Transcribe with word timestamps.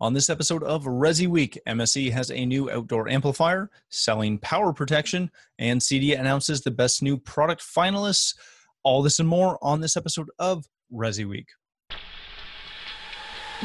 On 0.00 0.12
this 0.12 0.28
episode 0.28 0.64
of 0.64 0.84
Resi 0.84 1.28
Week, 1.28 1.58
MSE 1.68 2.10
has 2.10 2.30
a 2.30 2.44
new 2.44 2.68
outdoor 2.70 3.08
amplifier, 3.08 3.70
selling 3.90 4.38
power 4.38 4.72
protection, 4.72 5.30
and 5.58 5.80
CEDIA 5.80 6.18
announces 6.18 6.62
the 6.62 6.70
best 6.70 7.02
new 7.02 7.16
product 7.16 7.62
finalists. 7.62 8.34
All 8.82 9.02
this 9.02 9.20
and 9.20 9.28
more 9.28 9.56
on 9.62 9.80
this 9.80 9.96
episode 9.96 10.28
of 10.38 10.66
Resi 10.92 11.26
Week. 11.28 11.46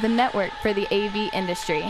The 0.01 0.07
network 0.07 0.51
for 0.61 0.71
the 0.71 0.85
AV 0.93 1.33
industry. 1.33 1.81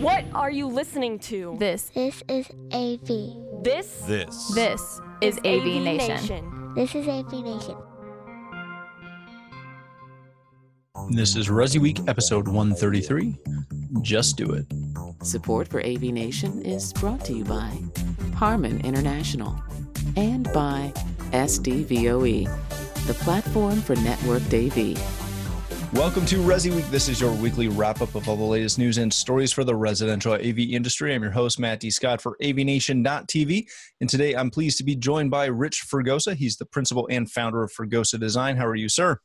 What 0.00 0.24
are 0.34 0.50
you 0.50 0.66
listening 0.66 1.18
to? 1.20 1.56
This, 1.58 1.90
This 1.94 2.22
is 2.28 2.48
AV. 2.72 3.62
This 3.62 4.02
This. 4.06 4.52
this 4.54 5.00
is 5.22 5.38
AV, 5.38 5.80
Nation. 5.82 6.72
This 6.74 6.94
is 6.94 7.08
AV 7.08 7.32
Nation. 7.32 7.76
This 11.10 11.36
is 11.36 11.48
Resi 11.48 11.80
Week, 11.80 11.98
episode 12.08 12.48
133. 12.48 13.36
Just 14.02 14.36
do 14.36 14.52
it. 14.52 14.66
Support 15.22 15.68
for 15.68 15.80
AV 15.80 16.02
Nation 16.02 16.62
is 16.62 16.92
brought 16.92 17.24
to 17.26 17.32
you 17.32 17.44
by 17.44 17.78
Harman 18.34 18.80
International 18.80 19.54
and 20.16 20.44
by 20.52 20.92
SDVOE, 21.32 22.44
the 23.06 23.14
platform 23.14 23.80
for 23.80 23.94
networked 23.96 24.52
AV. 24.52 25.23
Welcome 25.94 26.26
to 26.26 26.38
Resi 26.38 26.74
Week. 26.74 26.90
This 26.90 27.08
is 27.08 27.20
your 27.20 27.32
weekly 27.34 27.68
wrap 27.68 28.02
up 28.02 28.16
of 28.16 28.28
all 28.28 28.34
the 28.34 28.42
latest 28.42 28.80
news 28.80 28.98
and 28.98 29.14
stories 29.14 29.52
for 29.52 29.62
the 29.62 29.76
residential 29.76 30.32
AV 30.32 30.58
industry. 30.58 31.14
I'm 31.14 31.22
your 31.22 31.30
host, 31.30 31.60
Matt 31.60 31.78
D. 31.78 31.88
Scott 31.88 32.20
for 32.20 32.36
AVNation.tv. 32.42 33.66
And 34.00 34.10
today 34.10 34.34
I'm 34.34 34.50
pleased 34.50 34.76
to 34.78 34.84
be 34.84 34.96
joined 34.96 35.30
by 35.30 35.46
Rich 35.46 35.84
Fregosa. 35.86 36.34
He's 36.34 36.56
the 36.56 36.66
principal 36.66 37.06
and 37.12 37.30
founder 37.30 37.62
of 37.62 37.72
Fregosa 37.72 38.18
Design. 38.18 38.56
How 38.56 38.66
are 38.66 38.74
you, 38.74 38.88
sir? 38.88 39.20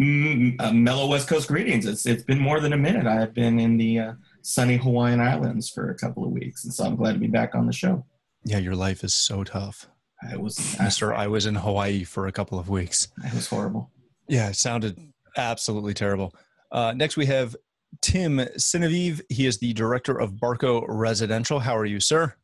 Mm, 0.00 0.56
uh, 0.58 0.72
mellow 0.72 1.06
West 1.06 1.28
Coast 1.28 1.48
greetings. 1.48 1.84
It's 1.84 2.06
it's 2.06 2.24
been 2.24 2.40
more 2.40 2.60
than 2.60 2.72
a 2.72 2.78
minute. 2.78 3.06
I've 3.06 3.34
been 3.34 3.60
in 3.60 3.76
the 3.76 3.98
uh, 3.98 4.12
sunny 4.40 4.78
Hawaiian 4.78 5.20
Islands 5.20 5.68
for 5.68 5.90
a 5.90 5.94
couple 5.94 6.24
of 6.24 6.30
weeks, 6.30 6.64
and 6.64 6.72
so 6.72 6.86
I'm 6.86 6.96
glad 6.96 7.12
to 7.12 7.18
be 7.18 7.26
back 7.26 7.54
on 7.54 7.66
the 7.66 7.74
show. 7.74 8.06
Yeah, 8.42 8.58
your 8.58 8.74
life 8.74 9.04
is 9.04 9.14
so 9.14 9.44
tough. 9.44 9.86
I 10.26 10.38
was 10.38 10.78
Mister, 10.80 11.12
I 11.12 11.26
was 11.26 11.44
in 11.44 11.56
Hawaii 11.56 12.04
for 12.04 12.26
a 12.26 12.32
couple 12.32 12.58
of 12.58 12.70
weeks. 12.70 13.08
It 13.22 13.34
was 13.34 13.48
horrible. 13.48 13.90
Yeah, 14.28 14.48
it 14.48 14.56
sounded 14.56 14.98
absolutely 15.36 15.94
terrible. 15.94 16.34
Uh, 16.70 16.92
next, 16.96 17.16
we 17.16 17.26
have 17.26 17.56
Tim 18.00 18.38
Sinnaeve. 18.38 19.20
He 19.28 19.46
is 19.46 19.58
the 19.58 19.72
director 19.72 20.18
of 20.18 20.32
Barco 20.32 20.84
Residential. 20.88 21.60
How 21.60 21.76
are 21.76 21.84
you, 21.84 22.00
sir? 22.00 22.34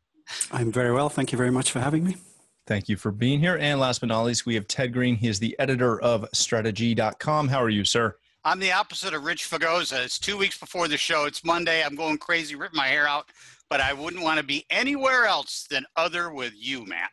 I'm 0.50 0.70
very 0.70 0.92
well. 0.92 1.08
Thank 1.08 1.32
you 1.32 1.38
very 1.38 1.50
much 1.50 1.70
for 1.70 1.80
having 1.80 2.04
me. 2.04 2.16
Thank 2.66 2.88
you 2.88 2.96
for 2.96 3.10
being 3.10 3.40
here. 3.40 3.58
And 3.58 3.80
last 3.80 4.00
but 4.00 4.08
not 4.08 4.22
least, 4.22 4.46
we 4.46 4.54
have 4.54 4.68
Ted 4.68 4.92
Green. 4.92 5.16
He 5.16 5.28
is 5.28 5.38
the 5.38 5.58
editor 5.58 6.00
of 6.00 6.26
strata-gee.com. 6.32 7.48
How 7.48 7.62
are 7.62 7.70
you, 7.70 7.84
sir? 7.84 8.16
I'm 8.44 8.58
the 8.58 8.72
opposite 8.72 9.14
of 9.14 9.24
Rich 9.24 9.48
Fregosa. 9.48 10.04
It's 10.04 10.18
two 10.18 10.36
weeks 10.36 10.58
before 10.58 10.88
the 10.88 10.96
show. 10.96 11.26
It's 11.26 11.44
Monday. 11.44 11.82
I'm 11.84 11.94
going 11.94 12.18
crazy, 12.18 12.54
ripping 12.54 12.76
my 12.76 12.88
hair 12.88 13.06
out, 13.06 13.26
but 13.68 13.80
I 13.80 13.92
wouldn't 13.92 14.22
want 14.22 14.38
to 14.38 14.44
be 14.44 14.64
anywhere 14.70 15.26
else 15.26 15.66
than 15.70 15.84
other 15.96 16.32
with 16.32 16.52
you, 16.56 16.84
Matt. 16.84 17.10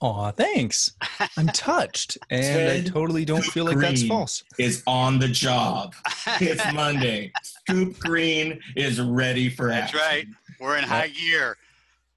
Aw, 0.00 0.30
thanks. 0.32 0.92
I'm 1.36 1.46
touched. 1.48 2.18
And 2.30 2.70
I 2.70 2.80
totally 2.88 3.24
don't 3.24 3.44
feel 3.44 3.64
like 3.64 3.78
that's 3.78 4.06
false. 4.06 4.44
Is 4.58 4.82
on 4.86 5.18
the 5.18 5.28
job. 5.28 5.94
It's 6.40 6.72
Monday. 6.74 7.32
Scoop 7.42 7.98
Green 7.98 8.60
is 8.74 9.00
ready 9.00 9.48
for 9.48 9.68
That's 9.68 9.94
action. 9.94 10.00
right. 10.00 10.26
We're 10.60 10.76
in 10.76 10.84
high 10.84 11.08
gear. 11.08 11.56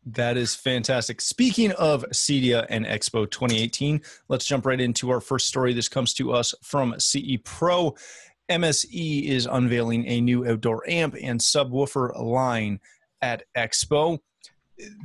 That 0.05 0.35
is 0.35 0.55
fantastic. 0.55 1.21
Speaking 1.21 1.71
of 1.73 2.03
CEDIA 2.11 2.65
and 2.69 2.85
Expo 2.85 3.29
2018, 3.29 4.01
let's 4.29 4.45
jump 4.47 4.65
right 4.65 4.81
into 4.81 5.09
our 5.11 5.21
first 5.21 5.47
story. 5.47 5.73
This 5.73 5.87
comes 5.87 6.13
to 6.15 6.31
us 6.33 6.55
from 6.63 6.95
CE 6.99 7.37
Pro. 7.43 7.95
MSE 8.49 9.25
is 9.25 9.45
unveiling 9.45 10.07
a 10.07 10.19
new 10.21 10.47
outdoor 10.47 10.89
amp 10.89 11.15
and 11.21 11.39
subwoofer 11.39 12.19
line 12.19 12.79
at 13.21 13.43
Expo. 13.55 14.17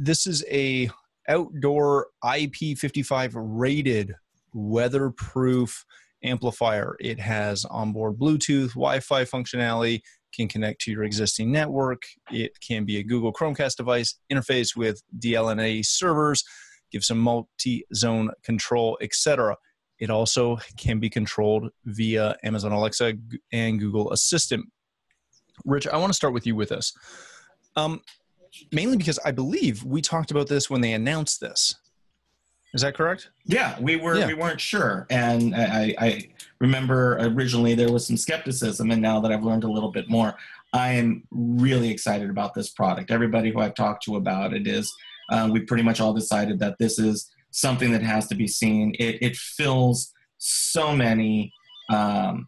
This 0.01 0.27
is 0.27 0.45
a 0.51 0.89
outdoor 1.28 2.08
IP55 2.22 3.33
rated 3.35 4.14
weatherproof 4.52 5.85
amplifier. 6.23 6.96
It 7.01 7.20
has 7.20 7.64
onboard 7.67 8.18
Bluetooth, 8.18 8.70
Wi-Fi 8.70 9.24
functionality, 9.24 10.01
can 10.34 10.48
connect 10.48 10.80
to 10.83 10.90
your 10.90 11.05
existing 11.05 11.52
network. 11.52 12.02
It 12.30 12.52
can 12.61 12.84
be 12.84 12.98
a 12.98 13.05
Google 13.05 13.33
Chromecast 13.33 13.77
device, 13.77 14.18
interface 14.33 14.77
with 14.77 15.02
DLNA 15.18 15.84
servers, 15.86 16.45
give 16.90 17.05
some 17.05 17.18
multi-zone 17.18 18.30
control, 18.42 18.98
etc. 19.01 19.57
It 19.98 20.11
also 20.11 20.58
can 20.77 20.98
be 20.98 21.08
controlled 21.08 21.70
via 21.84 22.36
Amazon 22.42 22.73
Alexa 22.73 23.14
and 23.52 23.79
Google 23.79 24.13
Assistant. 24.13 24.67
Rich, 25.64 25.86
I 25.86 25.96
want 25.98 26.11
to 26.11 26.17
start 26.17 26.34
with 26.34 26.46
you 26.46 26.57
with 26.57 26.70
this. 26.70 26.92
Um, 27.77 28.01
mainly 28.73 28.97
because 28.97 29.19
I 29.25 29.31
believe 29.31 29.85
we 29.85 30.01
talked 30.03 30.31
about 30.31 30.48
this 30.48 30.69
when 30.70 30.81
they 30.81 30.92
announced 30.92 31.41
this. 31.41 31.77
Is 32.73 32.83
that 32.83 32.95
correct? 32.97 33.31
Yeah, 33.45 33.79
we 33.81 33.97
were 33.97 34.17
Yeah. 34.17 34.27
we 34.27 34.35
weren't 34.35 34.61
sure, 34.61 35.07
and 35.09 35.55
I, 35.55 35.95
I 35.98 36.29
remember 36.61 37.17
originally 37.20 37.75
there 37.75 37.93
was 37.93 38.07
some 38.07 38.17
skepticism, 38.17 38.91
and 38.91 39.01
now 39.01 39.20
that 39.20 39.31
I've 39.31 39.45
learned 39.45 39.63
a 39.64 39.70
little 39.70 39.93
bit 39.93 40.09
more, 40.09 40.35
I 40.73 40.91
am 40.93 41.23
really 41.31 41.89
excited 41.91 42.31
about 42.31 42.53
this 42.53 42.70
product. 42.70 43.13
Everybody 43.13 43.53
who 43.53 43.61
I've 43.61 43.77
talked 43.77 44.03
to 44.07 44.17
about 44.17 44.53
it 44.55 44.67
is, 44.67 44.93
uh, 45.31 45.48
we 45.53 45.61
pretty 45.61 45.85
much 45.85 46.01
all 46.01 46.13
decided 46.13 46.59
that 46.59 46.77
this 46.81 46.98
is 46.98 47.31
something 47.53 47.93
that 47.93 48.03
has 48.03 48.27
to 48.27 48.35
be 48.35 48.48
seen. 48.48 48.97
It, 48.98 49.19
it 49.23 49.37
fills 49.37 50.13
so 50.39 50.95
many 50.97 51.53
um, 51.91 52.47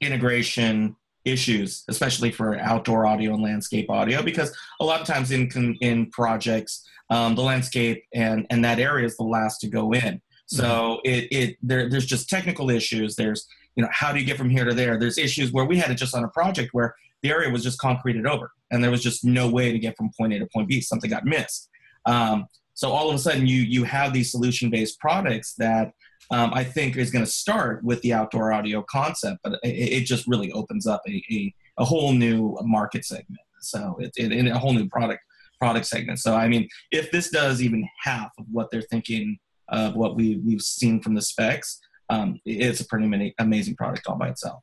integration 0.00 0.96
issues, 1.30 1.84
especially 1.88 2.30
for 2.30 2.58
outdoor 2.58 3.06
audio 3.06 3.34
and 3.34 3.42
landscape 3.42 3.90
audio, 3.90 4.22
because 4.22 4.56
a 4.80 4.84
lot 4.84 5.00
of 5.00 5.06
times 5.06 5.30
in 5.30 5.48
in 5.80 6.10
projects, 6.10 6.86
um, 7.10 7.34
the 7.34 7.42
landscape 7.42 8.04
and 8.14 8.46
and 8.50 8.64
that 8.64 8.78
area 8.78 9.06
is 9.06 9.16
the 9.16 9.24
last 9.24 9.60
to 9.60 9.68
go 9.68 9.92
in. 9.92 10.20
So 10.46 11.00
it 11.04 11.28
it 11.30 11.56
there 11.62 11.88
there's 11.88 12.06
just 12.06 12.28
technical 12.28 12.70
issues. 12.70 13.14
There's 13.14 13.46
you 13.76 13.84
know 13.84 13.88
how 13.92 14.12
do 14.12 14.18
you 14.18 14.26
get 14.26 14.36
from 14.36 14.50
here 14.50 14.64
to 14.64 14.74
there? 14.74 14.98
There's 14.98 15.16
issues 15.16 15.52
where 15.52 15.64
we 15.64 15.78
had 15.78 15.90
it 15.90 15.94
just 15.94 16.14
on 16.14 16.24
a 16.24 16.28
project 16.28 16.70
where 16.72 16.94
the 17.22 17.30
area 17.30 17.50
was 17.50 17.62
just 17.62 17.78
concreted 17.78 18.26
over 18.26 18.50
and 18.70 18.82
there 18.82 18.90
was 18.90 19.02
just 19.02 19.24
no 19.24 19.48
way 19.48 19.70
to 19.70 19.78
get 19.78 19.96
from 19.96 20.10
point 20.18 20.32
A 20.32 20.40
to 20.40 20.46
point 20.52 20.68
B. 20.68 20.80
Something 20.80 21.10
got 21.10 21.24
missed. 21.24 21.68
Um, 22.06 22.46
so 22.74 22.90
all 22.90 23.10
of 23.10 23.14
a 23.14 23.18
sudden 23.18 23.46
you 23.46 23.60
you 23.62 23.84
have 23.84 24.12
these 24.12 24.30
solution 24.32 24.70
based 24.70 24.98
products 24.98 25.54
that 25.58 25.92
um, 26.30 26.52
I 26.54 26.64
think 26.64 26.96
is 26.96 27.10
going 27.10 27.24
to 27.24 27.30
start 27.30 27.82
with 27.82 28.00
the 28.02 28.12
outdoor 28.12 28.52
audio 28.52 28.84
concept, 28.88 29.40
but 29.42 29.54
it, 29.62 29.68
it 29.68 30.04
just 30.04 30.26
really 30.26 30.52
opens 30.52 30.86
up 30.86 31.02
a, 31.08 31.22
a, 31.30 31.54
a 31.78 31.84
whole 31.84 32.12
new 32.12 32.56
market 32.62 33.04
segment. 33.04 33.40
So 33.60 33.96
it, 33.98 34.12
it, 34.16 34.32
it 34.32 34.46
a 34.46 34.58
whole 34.58 34.72
new 34.72 34.88
product 34.88 35.22
product 35.58 35.86
segment. 35.86 36.18
So 36.18 36.34
I 36.34 36.48
mean, 36.48 36.68
if 36.90 37.10
this 37.10 37.30
does 37.30 37.62
even 37.62 37.86
half 38.02 38.30
of 38.38 38.46
what 38.50 38.70
they're 38.70 38.82
thinking 38.82 39.38
of 39.68 39.94
what 39.94 40.16
we 40.16 40.36
we've 40.44 40.62
seen 40.62 41.00
from 41.00 41.14
the 41.14 41.22
specs, 41.22 41.78
um, 42.08 42.40
it's 42.44 42.80
a 42.80 42.86
pretty 42.86 43.34
amazing 43.38 43.76
product 43.76 44.06
all 44.06 44.16
by 44.16 44.28
itself. 44.28 44.62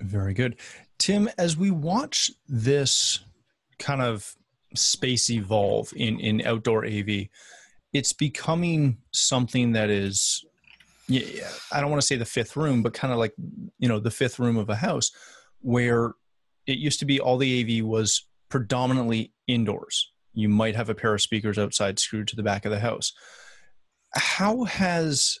Very 0.00 0.34
good. 0.34 0.60
Tim, 0.98 1.28
as 1.38 1.56
we 1.56 1.70
watch 1.70 2.30
this 2.46 3.20
kind 3.78 4.02
of 4.02 4.36
space 4.74 5.30
evolve 5.30 5.92
in, 5.96 6.20
in 6.20 6.42
outdoor 6.46 6.84
AV, 6.84 7.28
it's 7.92 8.12
becoming 8.12 8.98
something 9.12 9.72
that 9.72 9.90
is, 9.90 10.44
yeah, 11.08 11.48
I 11.72 11.80
don't 11.80 11.90
want 11.90 12.02
to 12.02 12.06
say 12.06 12.16
the 12.16 12.24
fifth 12.24 12.54
room, 12.54 12.82
but 12.82 12.92
kind 12.92 13.12
of 13.12 13.18
like, 13.18 13.34
you 13.78 13.88
know, 13.88 13.98
the 13.98 14.10
fifth 14.10 14.38
room 14.38 14.58
of 14.58 14.68
a 14.68 14.76
house 14.76 15.10
where 15.60 16.12
it 16.66 16.78
used 16.78 17.00
to 17.00 17.06
be 17.06 17.18
all 17.18 17.38
the 17.38 17.80
AV 17.80 17.84
was 17.84 18.26
predominantly 18.50 19.32
indoors. 19.46 20.12
You 20.34 20.50
might 20.50 20.76
have 20.76 20.90
a 20.90 20.94
pair 20.94 21.14
of 21.14 21.22
speakers 21.22 21.58
outside 21.58 21.98
screwed 21.98 22.28
to 22.28 22.36
the 22.36 22.42
back 22.42 22.66
of 22.66 22.70
the 22.70 22.78
house. 22.78 23.12
How 24.14 24.64
has 24.64 25.38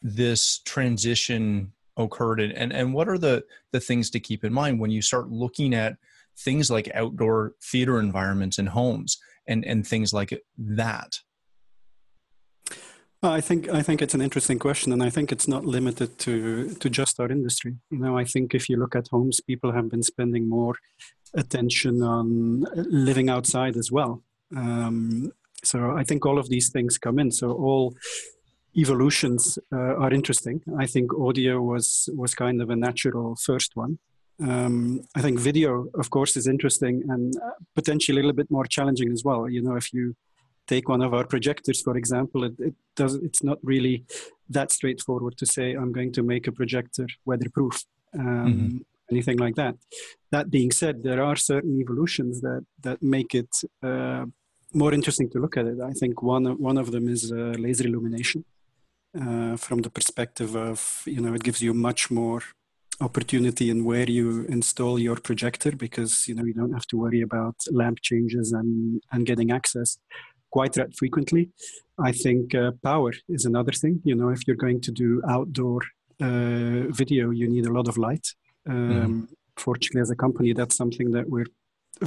this 0.00 0.60
transition 0.64 1.72
occurred 1.98 2.40
and, 2.40 2.52
and, 2.52 2.72
and 2.72 2.94
what 2.94 3.08
are 3.08 3.18
the, 3.18 3.44
the 3.72 3.80
things 3.80 4.10
to 4.10 4.20
keep 4.20 4.44
in 4.44 4.52
mind 4.52 4.80
when 4.80 4.90
you 4.90 5.02
start 5.02 5.28
looking 5.28 5.74
at 5.74 5.96
things 6.38 6.70
like 6.70 6.90
outdoor 6.94 7.52
theater 7.62 7.98
environments 7.98 8.58
and 8.58 8.68
homes 8.68 9.18
and, 9.46 9.64
and 9.66 9.86
things 9.86 10.12
like 10.14 10.42
that? 10.56 11.20
I 13.22 13.40
think 13.40 13.68
I 13.68 13.82
think 13.82 14.02
it's 14.02 14.14
an 14.14 14.20
interesting 14.20 14.58
question, 14.58 14.92
and 14.92 15.02
I 15.02 15.10
think 15.10 15.32
it's 15.32 15.48
not 15.48 15.64
limited 15.64 16.18
to 16.18 16.74
to 16.74 16.90
just 16.90 17.18
our 17.18 17.30
industry. 17.30 17.74
You 17.90 17.98
know, 17.98 18.18
I 18.18 18.24
think 18.24 18.54
if 18.54 18.68
you 18.68 18.76
look 18.76 18.94
at 18.94 19.08
homes, 19.08 19.40
people 19.40 19.72
have 19.72 19.88
been 19.88 20.02
spending 20.02 20.48
more 20.48 20.74
attention 21.34 22.02
on 22.02 22.66
living 22.74 23.30
outside 23.30 23.76
as 23.76 23.90
well. 23.90 24.22
Um, 24.54 25.32
so 25.64 25.96
I 25.96 26.04
think 26.04 26.24
all 26.24 26.38
of 26.38 26.48
these 26.48 26.70
things 26.70 26.98
come 26.98 27.18
in. 27.18 27.30
So 27.30 27.52
all 27.52 27.94
evolutions 28.76 29.58
uh, 29.72 29.96
are 29.96 30.12
interesting. 30.12 30.60
I 30.78 30.86
think 30.86 31.12
audio 31.14 31.60
was 31.60 32.08
was 32.14 32.34
kind 32.34 32.60
of 32.60 32.70
a 32.70 32.76
natural 32.76 33.36
first 33.36 33.72
one. 33.74 33.98
Um, 34.38 35.00
I 35.14 35.22
think 35.22 35.40
video, 35.40 35.86
of 35.94 36.10
course, 36.10 36.36
is 36.36 36.46
interesting 36.46 37.02
and 37.08 37.34
uh, 37.36 37.52
potentially 37.74 38.20
a 38.20 38.22
little 38.22 38.36
bit 38.36 38.50
more 38.50 38.66
challenging 38.66 39.10
as 39.12 39.24
well. 39.24 39.48
You 39.48 39.62
know, 39.62 39.76
if 39.76 39.92
you 39.94 40.14
take 40.66 40.88
one 40.88 41.02
of 41.02 41.14
our 41.14 41.26
projectors, 41.26 41.80
for 41.82 41.96
example, 41.96 42.44
it, 42.44 42.54
it 42.58 42.74
does. 42.94 43.14
It's 43.14 43.42
not 43.42 43.58
really 43.62 44.04
that 44.48 44.70
straightforward 44.72 45.36
to 45.38 45.46
say 45.46 45.72
I'm 45.72 45.92
going 45.92 46.12
to 46.12 46.22
make 46.22 46.46
a 46.46 46.52
projector 46.52 47.06
weatherproof. 47.24 47.84
Um, 48.18 48.84
anything 49.10 49.38
like 49.38 49.54
that. 49.56 49.76
That 50.30 50.50
being 50.50 50.70
said, 50.70 51.02
there 51.02 51.22
are 51.22 51.36
certain 51.36 51.80
evolutions 51.80 52.40
that 52.40 52.64
that 52.82 53.02
make 53.02 53.34
it 53.34 53.50
uh, 53.82 54.24
more 54.72 54.92
interesting 54.92 55.30
to 55.30 55.38
look 55.38 55.56
at 55.56 55.66
it. 55.66 55.78
I 55.80 55.92
think 55.92 56.22
one 56.22 56.44
one 56.60 56.78
of 56.78 56.90
them 56.90 57.08
is 57.08 57.32
uh, 57.32 57.54
laser 57.58 57.86
illumination, 57.86 58.44
uh, 59.20 59.56
from 59.56 59.82
the 59.82 59.90
perspective 59.90 60.56
of 60.56 61.02
you 61.06 61.20
know 61.20 61.34
it 61.34 61.42
gives 61.42 61.62
you 61.62 61.72
much 61.74 62.10
more 62.10 62.42
opportunity 63.00 63.68
in 63.68 63.84
where 63.84 64.08
you 64.08 64.46
install 64.48 64.98
your 64.98 65.16
projector 65.16 65.72
because 65.72 66.26
you 66.28 66.34
know 66.34 66.44
you 66.44 66.54
don't 66.54 66.72
have 66.72 66.86
to 66.86 66.96
worry 66.96 67.20
about 67.20 67.54
lamp 67.70 67.98
changes 68.00 68.52
and 68.52 69.02
and 69.12 69.26
getting 69.26 69.50
access 69.50 69.98
quite 70.56 70.74
that 70.80 70.90
frequently. 71.00 71.44
I 72.10 72.12
think 72.24 72.54
uh, 72.54 72.70
power 72.90 73.12
is 73.36 73.44
another 73.44 73.74
thing. 73.82 73.94
You 74.10 74.14
know, 74.18 74.30
if 74.36 74.40
you're 74.46 74.64
going 74.66 74.80
to 74.86 74.92
do 75.04 75.10
outdoor 75.34 75.80
uh, 76.28 76.82
video, 77.00 77.24
you 77.40 77.46
need 77.54 77.66
a 77.66 77.74
lot 77.78 77.88
of 77.88 77.96
light. 78.06 78.26
Um, 78.72 78.76
mm. 78.76 79.34
Fortunately, 79.66 80.00
as 80.06 80.10
a 80.10 80.22
company, 80.24 80.50
that's 80.54 80.76
something 80.82 81.08
that 81.16 81.26
we're 81.34 81.50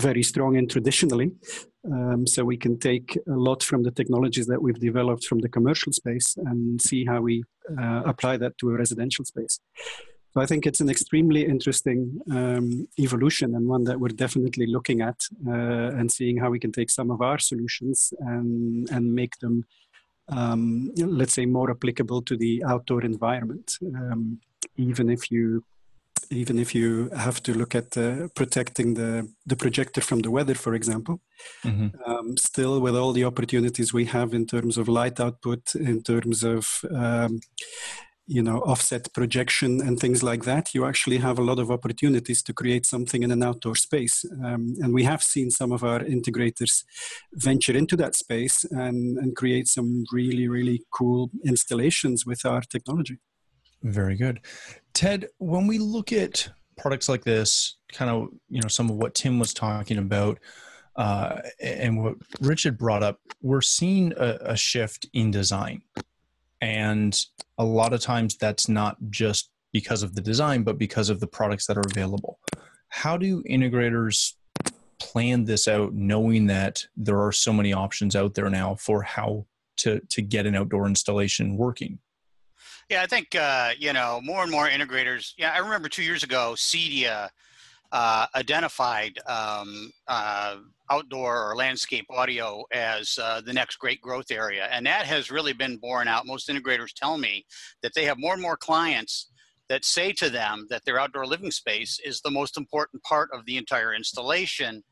very 0.07 0.23
strong 0.31 0.51
in 0.59 0.67
traditionally. 0.67 1.29
Um, 1.93 2.21
so 2.33 2.39
we 2.43 2.57
can 2.65 2.75
take 2.79 3.09
a 3.35 3.39
lot 3.49 3.59
from 3.69 3.83
the 3.83 3.93
technologies 3.99 4.47
that 4.51 4.61
we've 4.63 4.81
developed 4.89 5.25
from 5.29 5.39
the 5.45 5.51
commercial 5.57 5.91
space 6.01 6.29
and 6.49 6.81
see 6.89 7.01
how 7.11 7.19
we 7.21 7.35
uh, 7.81 8.01
apply 8.13 8.37
that 8.37 8.53
to 8.59 8.65
a 8.71 8.77
residential 8.83 9.25
space. 9.25 9.55
So 10.31 10.41
I 10.41 10.45
think 10.45 10.67
it's 10.67 10.79
an 10.79 10.89
extremely 10.89 11.45
interesting 11.45 12.19
um, 12.31 12.87
evolution 12.99 13.55
and 13.55 13.67
one 13.67 13.83
that 13.85 13.99
we're 13.99 14.09
definitely 14.09 14.67
looking 14.67 15.01
at 15.01 15.19
uh, 15.47 15.97
and 15.97 16.11
seeing 16.11 16.37
how 16.37 16.51
we 16.51 16.59
can 16.59 16.71
take 16.71 16.91
some 16.91 17.09
of 17.09 17.21
our 17.21 17.39
solutions 17.39 18.13
and, 18.19 18.89
and 18.91 19.13
make 19.13 19.39
them, 19.39 19.65
um, 20.27 20.91
let's 20.97 21.33
say, 21.33 21.47
more 21.47 21.71
applicable 21.71 22.21
to 22.23 22.37
the 22.37 22.63
outdoor 22.67 23.03
environment. 23.03 23.77
Um, 23.95 24.39
even 24.77 25.09
if 25.09 25.31
you 25.31 25.63
even 26.31 26.59
if 26.59 26.75
you 26.75 27.09
have 27.09 27.41
to 27.41 27.53
look 27.53 27.73
at 27.73 27.97
uh, 27.97 28.27
protecting 28.35 28.93
the, 28.93 29.27
the 29.47 29.55
projector 29.55 30.01
from 30.01 30.19
the 30.19 30.29
weather, 30.29 30.53
for 30.53 30.75
example, 30.75 31.19
mm-hmm. 31.65 31.87
um, 32.05 32.37
still 32.37 32.79
with 32.79 32.95
all 32.95 33.13
the 33.13 33.23
opportunities 33.23 33.93
we 33.93 34.05
have 34.05 34.33
in 34.33 34.45
terms 34.45 34.77
of 34.77 34.87
light 34.87 35.19
output, 35.19 35.73
in 35.75 36.03
terms 36.03 36.43
of 36.43 36.81
um, 36.93 37.39
you 38.29 38.43
know 38.43 38.59
offset 38.59 39.11
projection 39.11 39.81
and 39.81 39.99
things 39.99 40.21
like 40.21 40.43
that 40.43 40.75
you 40.75 40.85
actually 40.85 41.17
have 41.17 41.39
a 41.39 41.41
lot 41.41 41.57
of 41.57 41.71
opportunities 41.71 42.43
to 42.43 42.53
create 42.53 42.85
something 42.85 43.23
in 43.23 43.31
an 43.31 43.41
outdoor 43.41 43.75
space. 43.75 44.23
Um, 44.45 44.75
and 44.81 44.93
we 44.93 45.03
have 45.03 45.23
seen 45.23 45.49
some 45.49 45.71
of 45.71 45.83
our 45.83 45.99
integrators 46.01 46.83
venture 47.33 47.75
into 47.75 47.95
that 47.97 48.15
space 48.15 48.63
and, 48.65 49.17
and 49.17 49.35
create 49.35 49.67
some 49.67 50.05
really 50.11 50.47
really 50.47 50.83
cool 50.91 51.31
installations 51.43 52.25
with 52.25 52.45
our 52.45 52.61
technology. 52.61 53.17
Very 53.81 54.15
good. 54.15 54.41
Ted 54.93 55.27
when 55.39 55.65
we 55.65 55.79
look 55.79 56.13
at 56.13 56.49
products 56.77 57.09
like 57.09 57.23
this 57.23 57.77
kind 57.91 58.11
of 58.11 58.27
you 58.47 58.61
know 58.61 58.69
some 58.69 58.89
of 58.89 58.95
what 58.95 59.13
tim 59.13 59.37
was 59.37 59.53
talking 59.53 59.97
about 59.97 60.39
uh, 60.95 61.41
and 61.61 62.01
what 62.01 62.15
richard 62.39 62.77
brought 62.77 63.03
up 63.03 63.19
we're 63.41 63.61
seeing 63.61 64.13
a, 64.17 64.37
a 64.41 64.55
shift 64.55 65.07
in 65.13 65.29
design 65.29 65.81
and 66.61 67.25
a 67.57 67.63
lot 67.63 67.93
of 67.93 68.01
times 68.01 68.37
that's 68.37 68.67
not 68.67 68.97
just 69.09 69.49
because 69.71 70.03
of 70.03 70.15
the 70.15 70.21
design, 70.21 70.63
but 70.63 70.77
because 70.77 71.09
of 71.09 71.19
the 71.19 71.27
products 71.27 71.67
that 71.67 71.77
are 71.77 71.87
available. 71.91 72.39
How 72.89 73.17
do 73.17 73.43
integrators 73.43 74.33
plan 74.99 75.45
this 75.45 75.67
out 75.67 75.93
knowing 75.93 76.47
that 76.47 76.85
there 76.97 77.21
are 77.21 77.31
so 77.31 77.53
many 77.53 77.71
options 77.71 78.15
out 78.15 78.33
there 78.33 78.49
now 78.49 78.75
for 78.75 79.01
how 79.01 79.45
to, 79.77 80.01
to 80.09 80.21
get 80.21 80.45
an 80.45 80.55
outdoor 80.55 80.87
installation 80.87 81.55
working? 81.55 81.99
Yeah, 82.89 83.03
I 83.03 83.05
think, 83.05 83.35
uh, 83.35 83.71
you 83.77 83.93
know, 83.93 84.19
more 84.23 84.41
and 84.41 84.51
more 84.51 84.67
integrators. 84.67 85.33
Yeah, 85.37 85.51
I 85.53 85.59
remember 85.59 85.89
two 85.89 86.03
years 86.03 86.23
ago, 86.23 86.53
CEDIA 86.55 87.29
uh, 87.91 88.27
identified 88.35 89.17
um, 89.27 89.91
uh, 90.07 90.57
outdoor 90.91 91.51
or 91.51 91.55
landscape 91.55 92.05
audio 92.09 92.63
as 92.71 93.17
uh, 93.21 93.41
the 93.41 93.53
next 93.53 93.77
great 93.77 94.01
growth 94.01 94.31
area. 94.31 94.67
And 94.71 94.85
that 94.85 95.05
has 95.05 95.31
really 95.31 95.53
been 95.53 95.77
borne 95.77 96.07
out. 96.07 96.25
Most 96.25 96.49
integrators 96.49 96.93
tell 96.93 97.17
me 97.17 97.45
that 97.81 97.93
they 97.95 98.05
have 98.05 98.19
more 98.19 98.33
and 98.33 98.41
more 98.41 98.57
clients 98.57 99.29
that 99.69 99.85
say 99.85 100.11
to 100.11 100.29
them 100.31 100.65
that 100.69 100.83
their 100.83 100.99
outdoor 100.99 101.27
living 101.27 101.51
space 101.51 101.99
is 102.03 102.21
the 102.21 102.31
most 102.31 102.57
important 102.57 103.01
part 103.03 103.29
of 103.31 103.45
the 103.45 103.55
entire 103.55 103.93
installation. 103.93 104.83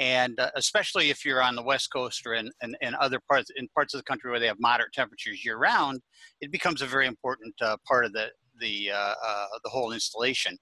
And 0.00 0.38
uh, 0.40 0.50
especially 0.56 1.10
if 1.10 1.24
you're 1.24 1.42
on 1.42 1.54
the 1.54 1.62
West 1.62 1.92
Coast 1.92 2.26
or 2.26 2.34
in, 2.34 2.50
in, 2.60 2.76
in, 2.80 2.96
other 2.96 3.20
parts, 3.30 3.50
in 3.56 3.68
parts 3.68 3.94
of 3.94 4.00
the 4.00 4.04
country 4.04 4.30
where 4.32 4.40
they 4.40 4.48
have 4.48 4.58
moderate 4.58 4.92
temperatures 4.92 5.44
year 5.44 5.56
round, 5.56 6.00
it 6.40 6.50
becomes 6.50 6.82
a 6.82 6.86
very 6.86 7.06
important 7.06 7.54
uh, 7.62 7.76
part 7.86 8.04
of 8.04 8.12
the, 8.12 8.26
the 8.60 8.90
uh, 8.92 9.14
uh, 9.24 9.46
the 9.62 9.70
whole 9.70 9.92
installation. 9.92 10.56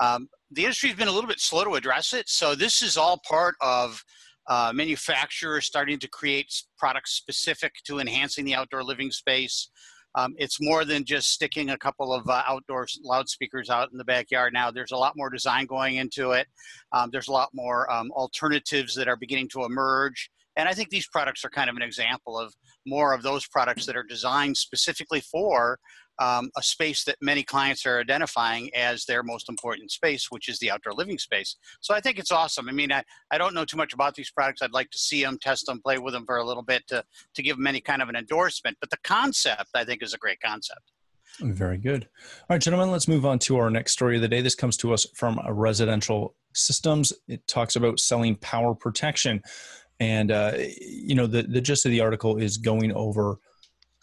Um, 0.00 0.28
the 0.50 0.62
industry's 0.64 0.94
been 0.94 1.08
a 1.08 1.12
little 1.12 1.28
bit 1.28 1.40
slow 1.40 1.64
to 1.64 1.74
address 1.74 2.12
it, 2.12 2.28
so 2.28 2.54
this 2.54 2.82
is 2.82 2.96
all 2.96 3.20
part 3.28 3.54
of 3.60 4.02
uh, 4.48 4.72
manufacturers 4.74 5.66
starting 5.66 5.98
to 5.98 6.08
create 6.08 6.62
products 6.78 7.12
specific 7.12 7.74
to 7.84 7.98
enhancing 7.98 8.44
the 8.44 8.54
outdoor 8.54 8.82
living 8.82 9.10
space. 9.10 9.70
Um, 10.14 10.34
it's 10.38 10.58
more 10.60 10.84
than 10.84 11.04
just 11.04 11.30
sticking 11.30 11.70
a 11.70 11.78
couple 11.78 12.14
of 12.14 12.28
uh, 12.28 12.42
outdoor 12.46 12.86
loudspeakers 13.04 13.68
out 13.68 13.92
in 13.92 13.98
the 13.98 14.04
backyard 14.04 14.52
now. 14.54 14.70
There's 14.70 14.92
a 14.92 14.96
lot 14.96 15.12
more 15.16 15.28
design 15.28 15.66
going 15.66 15.96
into 15.96 16.30
it. 16.32 16.46
Um, 16.92 17.10
there's 17.12 17.28
a 17.28 17.32
lot 17.32 17.50
more 17.52 17.90
um, 17.92 18.10
alternatives 18.12 18.94
that 18.94 19.06
are 19.06 19.16
beginning 19.16 19.48
to 19.50 19.64
emerge. 19.64 20.30
And 20.56 20.68
I 20.68 20.72
think 20.72 20.88
these 20.88 21.06
products 21.06 21.44
are 21.44 21.50
kind 21.50 21.70
of 21.70 21.76
an 21.76 21.82
example 21.82 22.38
of 22.38 22.52
more 22.86 23.12
of 23.12 23.22
those 23.22 23.46
products 23.46 23.86
that 23.86 23.96
are 23.96 24.02
designed 24.02 24.56
specifically 24.56 25.20
for 25.20 25.78
um, 26.18 26.50
a 26.56 26.62
space 26.62 27.04
that 27.04 27.16
many 27.20 27.42
clients 27.42 27.86
are 27.86 28.00
identifying 28.00 28.70
as 28.74 29.04
their 29.04 29.22
most 29.22 29.48
important 29.48 29.90
space, 29.90 30.26
which 30.30 30.48
is 30.48 30.58
the 30.58 30.70
outdoor 30.70 30.92
living 30.92 31.18
space. 31.18 31.56
So 31.80 31.94
I 31.94 32.00
think 32.00 32.18
it's 32.18 32.32
awesome. 32.32 32.68
I 32.68 32.72
mean, 32.72 32.92
I, 32.92 33.02
I 33.30 33.38
don't 33.38 33.54
know 33.54 33.64
too 33.64 33.76
much 33.76 33.92
about 33.92 34.14
these 34.14 34.30
products. 34.30 34.62
I'd 34.62 34.72
like 34.72 34.90
to 34.90 34.98
see 34.98 35.22
them, 35.22 35.38
test 35.40 35.66
them, 35.66 35.80
play 35.82 35.98
with 35.98 36.14
them 36.14 36.24
for 36.26 36.36
a 36.36 36.44
little 36.44 36.62
bit 36.62 36.86
to, 36.88 37.04
to 37.34 37.42
give 37.42 37.56
them 37.56 37.66
any 37.66 37.80
kind 37.80 38.02
of 38.02 38.08
an 38.08 38.16
endorsement. 38.16 38.76
But 38.80 38.90
the 38.90 38.98
concept, 39.04 39.70
I 39.74 39.84
think, 39.84 40.02
is 40.02 40.14
a 40.14 40.18
great 40.18 40.40
concept. 40.40 40.80
Very 41.40 41.78
good. 41.78 42.08
All 42.24 42.54
right, 42.54 42.60
gentlemen, 42.60 42.90
let's 42.90 43.06
move 43.06 43.24
on 43.24 43.38
to 43.40 43.58
our 43.58 43.70
next 43.70 43.92
story 43.92 44.16
of 44.16 44.22
the 44.22 44.28
day. 44.28 44.40
This 44.40 44.54
comes 44.54 44.76
to 44.78 44.92
us 44.92 45.06
from 45.14 45.40
Residential 45.48 46.34
Systems. 46.54 47.12
It 47.28 47.46
talks 47.46 47.76
about 47.76 48.00
selling 48.00 48.34
power 48.36 48.74
protection. 48.74 49.42
And, 50.00 50.30
uh, 50.30 50.54
you 50.80 51.14
know, 51.14 51.26
the, 51.26 51.42
the 51.42 51.60
gist 51.60 51.84
of 51.84 51.92
the 51.92 52.00
article 52.00 52.38
is 52.38 52.56
going 52.56 52.92
over 52.92 53.38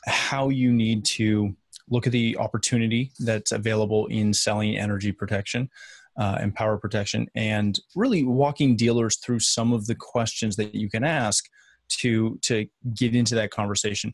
how 0.06 0.50
you 0.50 0.71
need 0.71 1.03
to 1.06 1.56
look 1.89 2.07
at 2.07 2.13
the 2.13 2.37
opportunity 2.37 3.11
that's 3.19 3.51
available 3.51 4.07
in 4.07 4.33
selling 4.33 4.77
energy 4.77 5.11
protection 5.11 5.69
uh, 6.17 6.37
and 6.39 6.55
power 6.55 6.77
protection, 6.77 7.27
and 7.35 7.79
really 7.95 8.23
walking 8.23 8.75
dealers 8.75 9.17
through 9.17 9.39
some 9.39 9.74
of 9.74 9.86
the 9.86 9.95
questions 9.95 10.55
that 10.55 10.74
you 10.74 10.89
can 10.89 11.03
ask 11.03 11.45
to 11.89 12.38
to 12.41 12.65
get 12.95 13.15
into 13.15 13.36
that 13.36 13.51
conversation. 13.51 14.13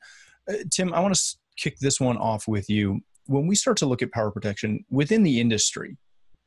Uh, 0.49 0.55
Tim, 0.71 0.93
I 0.93 0.99
want 0.99 1.15
to 1.15 1.37
kick 1.57 1.77
this 1.79 1.99
one 1.99 2.17
off 2.17 2.47
with 2.47 2.69
you. 2.69 3.01
When 3.27 3.47
we 3.47 3.55
start 3.55 3.77
to 3.77 3.85
look 3.85 4.01
at 4.01 4.11
power 4.11 4.31
protection 4.31 4.83
within 4.89 5.23
the 5.23 5.39
industry, 5.39 5.97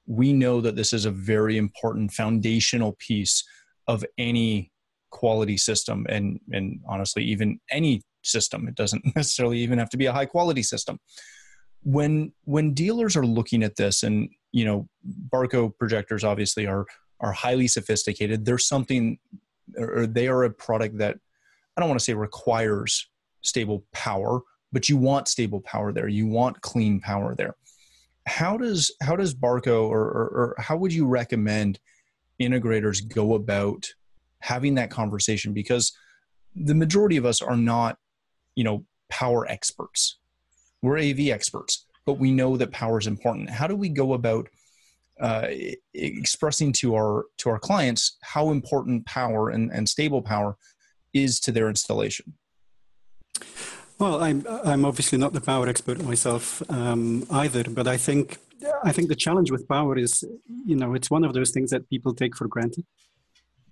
we 0.07 0.33
know 0.33 0.61
that 0.61 0.77
this 0.77 0.93
is 0.93 1.07
a 1.07 1.11
very 1.11 1.57
important 1.57 2.13
foundational 2.13 2.97
piece 2.99 3.45
of 3.87 4.05
any 4.19 4.71
quality 5.11 5.57
system 5.57 6.05
and 6.09 6.41
and 6.51 6.81
honestly 6.89 7.23
even 7.23 7.61
any 7.71 8.03
system. 8.27 8.69
It 8.69 8.75
doesn't 8.75 9.05
necessarily 9.17 9.59
even 9.59 9.79
have 9.79 9.91
to 9.91 9.97
be 9.97 10.07
a 10.07 10.13
high 10.13 10.27
quality 10.27 10.63
system. 10.63 10.99
When 11.83 12.33
when 12.45 12.73
dealers 12.73 13.17
are 13.17 13.27
looking 13.27 13.63
at 13.63 13.77
this, 13.77 14.03
and 14.03 14.31
you 14.53 14.65
know, 14.65 14.89
Barco 15.31 15.77
projectors 15.77 16.25
obviously 16.25 16.67
are 16.67 16.87
are 17.21 17.33
highly 17.33 17.69
sophisticated. 17.69 18.45
There's 18.45 18.67
something, 18.67 19.19
or 19.79 20.07
they 20.07 20.29
are 20.29 20.45
a 20.45 20.51
product 20.51 20.99
that 20.99 21.19
I 21.77 21.81
don't 21.81 21.89
want 21.89 21.99
to 21.99 22.05
say 22.05 22.15
requires 22.15 23.09
stable 23.43 23.85
power, 23.93 24.41
but 24.73 24.89
you 24.89 24.97
want 24.97 25.29
stable 25.29 25.61
power 25.61 25.93
there. 25.93 26.09
You 26.09 26.27
want 26.27 26.61
clean 26.61 27.01
power 27.01 27.35
there. 27.35 27.57
How 28.27 28.57
does 28.57 28.95
how 29.03 29.17
does 29.17 29.35
Barco 29.35 29.89
or, 29.89 30.03
or, 30.03 30.27
or 30.27 30.57
how 30.59 30.77
would 30.77 30.93
you 30.93 31.07
recommend 31.07 31.79
integrators 32.41 33.07
go 33.07 33.35
about 33.35 33.87
having 34.41 34.75
that 34.77 34.91
conversation? 34.91 35.53
Because 35.53 35.93
the 36.55 36.75
majority 36.75 37.17
of 37.17 37.27
us 37.27 37.43
are 37.43 37.57
not 37.57 37.99
you 38.55 38.65
know 38.65 38.85
power 39.09 39.47
experts. 39.47 40.19
We're 40.83 40.99
av 40.99 41.21
experts 41.21 41.87
but 42.07 42.15
we 42.15 42.31
know 42.31 42.57
that 42.57 42.71
power 42.71 42.99
is 42.99 43.07
important. 43.07 43.51
How 43.51 43.67
do 43.67 43.77
we 43.77 43.89
go 43.89 44.13
about 44.13 44.49
uh, 45.21 45.47
expressing 45.95 46.73
to 46.73 46.97
our 46.97 47.27
to 47.39 47.49
our 47.49 47.59
clients 47.59 48.17
how 48.23 48.51
important 48.51 49.07
power 49.07 49.51
and, 49.51 49.71
and 49.73 49.89
stable 49.89 50.21
power 50.21 50.57
is 51.13 51.39
to 51.41 51.53
their 51.53 51.69
installation? 51.69 52.35
Well 54.01 54.21
i'm 54.21 54.45
i'm 54.65 54.85
obviously 54.85 55.19
not 55.19 55.33
the 55.33 55.41
power 55.41 55.69
expert 55.69 56.03
myself 56.03 56.63
um, 56.69 57.25
either 57.31 57.63
but 57.63 57.87
i 57.87 57.97
think 57.97 58.39
i 58.83 58.91
think 58.91 59.09
the 59.09 59.15
challenge 59.15 59.53
with 59.53 59.69
power 59.69 59.97
is 59.97 60.25
you 60.67 60.75
know 60.75 60.95
it's 60.95 61.13
one 61.13 61.23
of 61.23 61.33
those 61.33 61.53
things 61.53 61.71
that 61.71 61.89
people 61.89 62.13
take 62.13 62.35
for 62.37 62.49
granted 62.49 62.85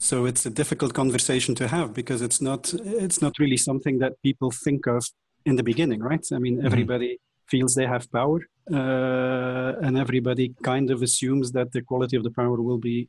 so 0.03 0.27
it's 0.27 0.45
a 0.45 0.51
difficult 0.51 0.95
conversation 0.95 1.55
to 1.55 1.69
have 1.69 1.95
because 1.95 2.23
it's 2.23 2.41
not 2.41 2.75
it's 3.05 3.23
not 3.23 3.39
really 3.39 3.57
something 3.57 4.01
that 4.01 4.21
people 4.23 4.51
think 4.51 4.87
of 4.87 5.03
in 5.47 5.55
the 5.57 5.63
beginning, 5.63 6.01
right? 6.01 6.25
I 6.33 6.39
mean, 6.39 6.57
mm-hmm. 6.57 6.67
everybody 6.67 7.21
feels 7.49 7.75
they 7.75 7.87
have 7.87 8.11
power, 8.11 8.41
uh, 8.73 9.73
and 9.85 9.97
everybody 10.05 10.55
kind 10.63 10.91
of 10.91 11.03
assumes 11.03 11.53
that 11.53 11.71
the 11.73 11.83
quality 11.83 12.17
of 12.17 12.25
the 12.25 12.35
power 12.41 12.61
will 12.61 12.79
be 12.79 13.09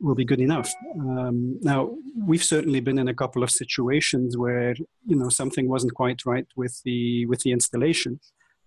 will 0.00 0.16
be 0.16 0.24
good 0.24 0.40
enough. 0.40 0.72
Um, 0.98 1.58
now, 1.72 1.80
we've 2.28 2.48
certainly 2.54 2.80
been 2.80 2.98
in 2.98 3.08
a 3.08 3.20
couple 3.22 3.42
of 3.44 3.50
situations 3.62 4.36
where 4.36 4.74
you 5.10 5.16
know 5.20 5.28
something 5.28 5.68
wasn't 5.68 5.94
quite 5.94 6.20
right 6.26 6.48
with 6.56 6.74
the 6.84 7.26
with 7.26 7.40
the 7.42 7.52
installation, 7.52 8.18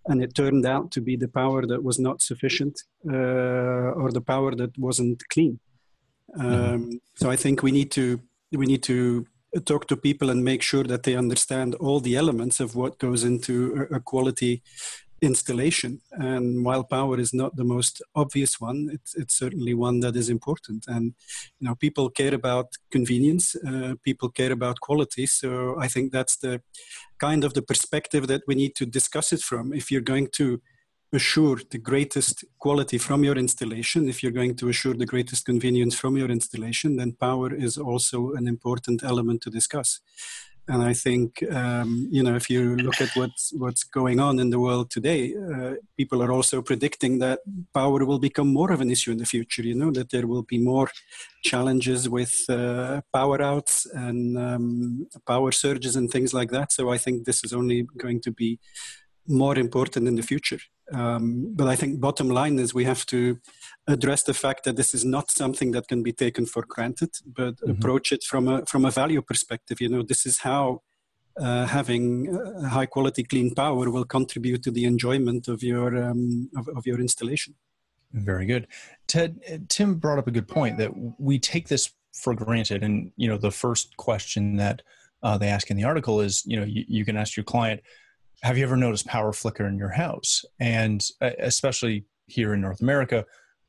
and 0.05 0.23
it 0.23 0.35
turned 0.35 0.65
out 0.65 0.91
to 0.91 1.01
be 1.01 1.15
the 1.17 1.33
power 1.41 1.65
that 1.65 1.83
was 1.83 1.99
not 1.99 2.21
sufficient 2.21 2.75
uh, 3.11 4.01
or 4.01 4.09
the 4.11 4.25
power 4.33 4.55
that 4.55 4.73
wasn't 4.77 5.21
clean. 5.33 5.59
Um, 6.35 6.45
mm-hmm. 6.45 6.95
So 7.15 7.29
I 7.29 7.35
think 7.35 7.63
we 7.63 7.71
need 7.71 7.91
to 7.91 8.19
we 8.51 8.65
need 8.65 8.83
to 8.83 9.25
talk 9.65 9.87
to 9.87 9.97
people 9.97 10.29
and 10.29 10.43
make 10.43 10.61
sure 10.61 10.83
that 10.83 11.03
they 11.03 11.15
understand 11.15 11.75
all 11.75 11.99
the 11.99 12.15
elements 12.15 12.59
of 12.59 12.75
what 12.75 12.99
goes 12.99 13.23
into 13.23 13.87
a, 13.91 13.95
a 13.95 13.99
quality 13.99 14.61
installation. 15.21 16.01
And 16.11 16.63
while 16.63 16.83
power 16.83 17.19
is 17.19 17.33
not 17.33 17.55
the 17.55 17.63
most 17.63 18.01
obvious 18.15 18.59
one, 18.59 18.89
it's, 18.91 19.15
it's 19.15 19.37
certainly 19.37 19.73
one 19.73 19.99
that 20.01 20.15
is 20.15 20.29
important. 20.29 20.85
And 20.87 21.13
you 21.59 21.67
know, 21.67 21.75
people 21.75 22.09
care 22.09 22.33
about 22.33 22.73
convenience, 22.91 23.55
uh, 23.55 23.95
people 24.03 24.29
care 24.29 24.51
about 24.51 24.79
quality. 24.79 25.25
So 25.25 25.75
I 25.79 25.87
think 25.87 26.11
that's 26.11 26.37
the 26.37 26.61
kind 27.19 27.43
of 27.43 27.53
the 27.53 27.61
perspective 27.61 28.27
that 28.27 28.43
we 28.47 28.55
need 28.55 28.75
to 28.75 28.85
discuss 28.85 29.33
it 29.33 29.41
from. 29.41 29.73
If 29.73 29.91
you're 29.91 30.01
going 30.01 30.27
to 30.33 30.61
assure 31.13 31.59
the 31.71 31.77
greatest 31.77 32.43
quality 32.59 32.97
from 32.97 33.23
your 33.23 33.37
installation, 33.37 34.09
if 34.09 34.21
you're 34.21 34.31
going 34.31 34.55
to 34.55 34.69
assure 34.69 34.93
the 34.93 35.05
greatest 35.05 35.45
convenience 35.45 35.95
from 35.95 36.17
your 36.17 36.29
installation, 36.29 36.97
then 36.97 37.13
power 37.13 37.53
is 37.53 37.77
also 37.77 38.33
an 38.33 38.47
important 38.47 39.03
element 39.03 39.41
to 39.41 39.49
discuss. 39.49 40.01
And 40.69 40.83
I 40.83 40.93
think, 40.93 41.41
um, 41.49 42.09
you 42.11 42.21
know, 42.21 42.35
if 42.35 42.49
you 42.49 42.75
look 42.75 42.99
at 42.99 43.15
what's, 43.15 43.53
what's 43.53 43.85
going 43.85 44.19
on 44.19 44.37
in 44.37 44.49
the 44.49 44.59
world 44.59 44.91
today, 44.91 45.33
uh, 45.33 45.75
people 45.95 46.21
are 46.21 46.31
also 46.31 46.61
predicting 46.61 47.19
that 47.19 47.39
power 47.73 48.03
will 48.03 48.19
become 48.19 48.51
more 48.51 48.73
of 48.73 48.81
an 48.81 48.91
issue 48.91 49.11
in 49.11 49.17
the 49.17 49.25
future, 49.25 49.61
you 49.61 49.75
know, 49.75 49.91
that 49.91 50.09
there 50.09 50.27
will 50.27 50.43
be 50.43 50.57
more 50.57 50.91
challenges 51.41 52.09
with 52.09 52.33
uh, 52.49 52.99
power 53.13 53.41
outs 53.41 53.85
and 53.85 54.37
um, 54.37 55.07
power 55.25 55.53
surges 55.53 55.95
and 55.95 56.11
things 56.11 56.33
like 56.33 56.51
that. 56.51 56.73
So 56.73 56.89
I 56.89 56.97
think 56.97 57.23
this 57.23 57.45
is 57.45 57.53
only 57.53 57.87
going 57.97 58.19
to 58.21 58.31
be 58.31 58.59
more 59.27 59.57
important 59.57 60.07
in 60.07 60.15
the 60.15 60.21
future. 60.21 60.59
Um, 60.93 61.53
but 61.53 61.67
I 61.67 61.75
think 61.75 61.99
bottom 61.99 62.29
line 62.29 62.59
is 62.59 62.73
we 62.73 62.85
have 62.85 63.05
to 63.07 63.39
address 63.87 64.23
the 64.23 64.33
fact 64.33 64.63
that 64.63 64.77
this 64.77 64.93
is 64.93 65.03
not 65.03 65.29
something 65.29 65.71
that 65.71 65.87
can 65.87 66.01
be 66.01 66.13
taken 66.13 66.45
for 66.45 66.63
granted, 66.65 67.09
but 67.25 67.55
mm-hmm. 67.55 67.71
approach 67.71 68.11
it 68.11 68.23
from 68.23 68.47
a 68.47 68.65
from 68.65 68.85
a 68.85 68.91
value 68.91 69.21
perspective. 69.21 69.81
You 69.81 69.89
know, 69.89 70.03
this 70.03 70.25
is 70.25 70.39
how 70.39 70.81
uh, 71.39 71.65
having 71.65 72.35
uh, 72.35 72.69
high 72.69 72.85
quality 72.85 73.23
clean 73.23 73.53
power 73.53 73.89
will 73.89 74.05
contribute 74.05 74.63
to 74.63 74.71
the 74.71 74.85
enjoyment 74.85 75.47
of 75.47 75.61
your 75.61 75.95
um, 75.97 76.49
of, 76.55 76.69
of 76.69 76.85
your 76.87 76.99
installation. 76.99 77.55
Very 78.13 78.45
good, 78.45 78.67
Ted. 79.07 79.65
Tim 79.67 79.95
brought 79.95 80.19
up 80.19 80.27
a 80.27 80.31
good 80.31 80.47
point 80.47 80.77
that 80.77 80.91
we 81.19 81.37
take 81.37 81.67
this 81.67 81.91
for 82.13 82.33
granted, 82.33 82.83
and 82.83 83.11
you 83.17 83.27
know, 83.27 83.37
the 83.37 83.51
first 83.51 83.97
question 83.97 84.55
that 84.55 84.81
uh, 85.21 85.37
they 85.37 85.49
ask 85.49 85.69
in 85.69 85.77
the 85.77 85.83
article 85.83 86.21
is, 86.21 86.43
you 86.45 86.57
know, 86.57 86.65
you, 86.65 86.85
you 86.87 87.05
can 87.05 87.17
ask 87.17 87.35
your 87.35 87.43
client 87.43 87.81
have 88.43 88.57
you 88.57 88.63
ever 88.63 88.77
noticed 88.77 89.07
power 89.07 89.33
flicker 89.33 89.65
in 89.65 89.77
your 89.77 89.89
house? 89.89 90.45
And 90.59 91.03
uh, 91.21 91.31
especially 91.39 92.05
here 92.27 92.53
in 92.53 92.61
North 92.61 92.81
America, 92.81 93.25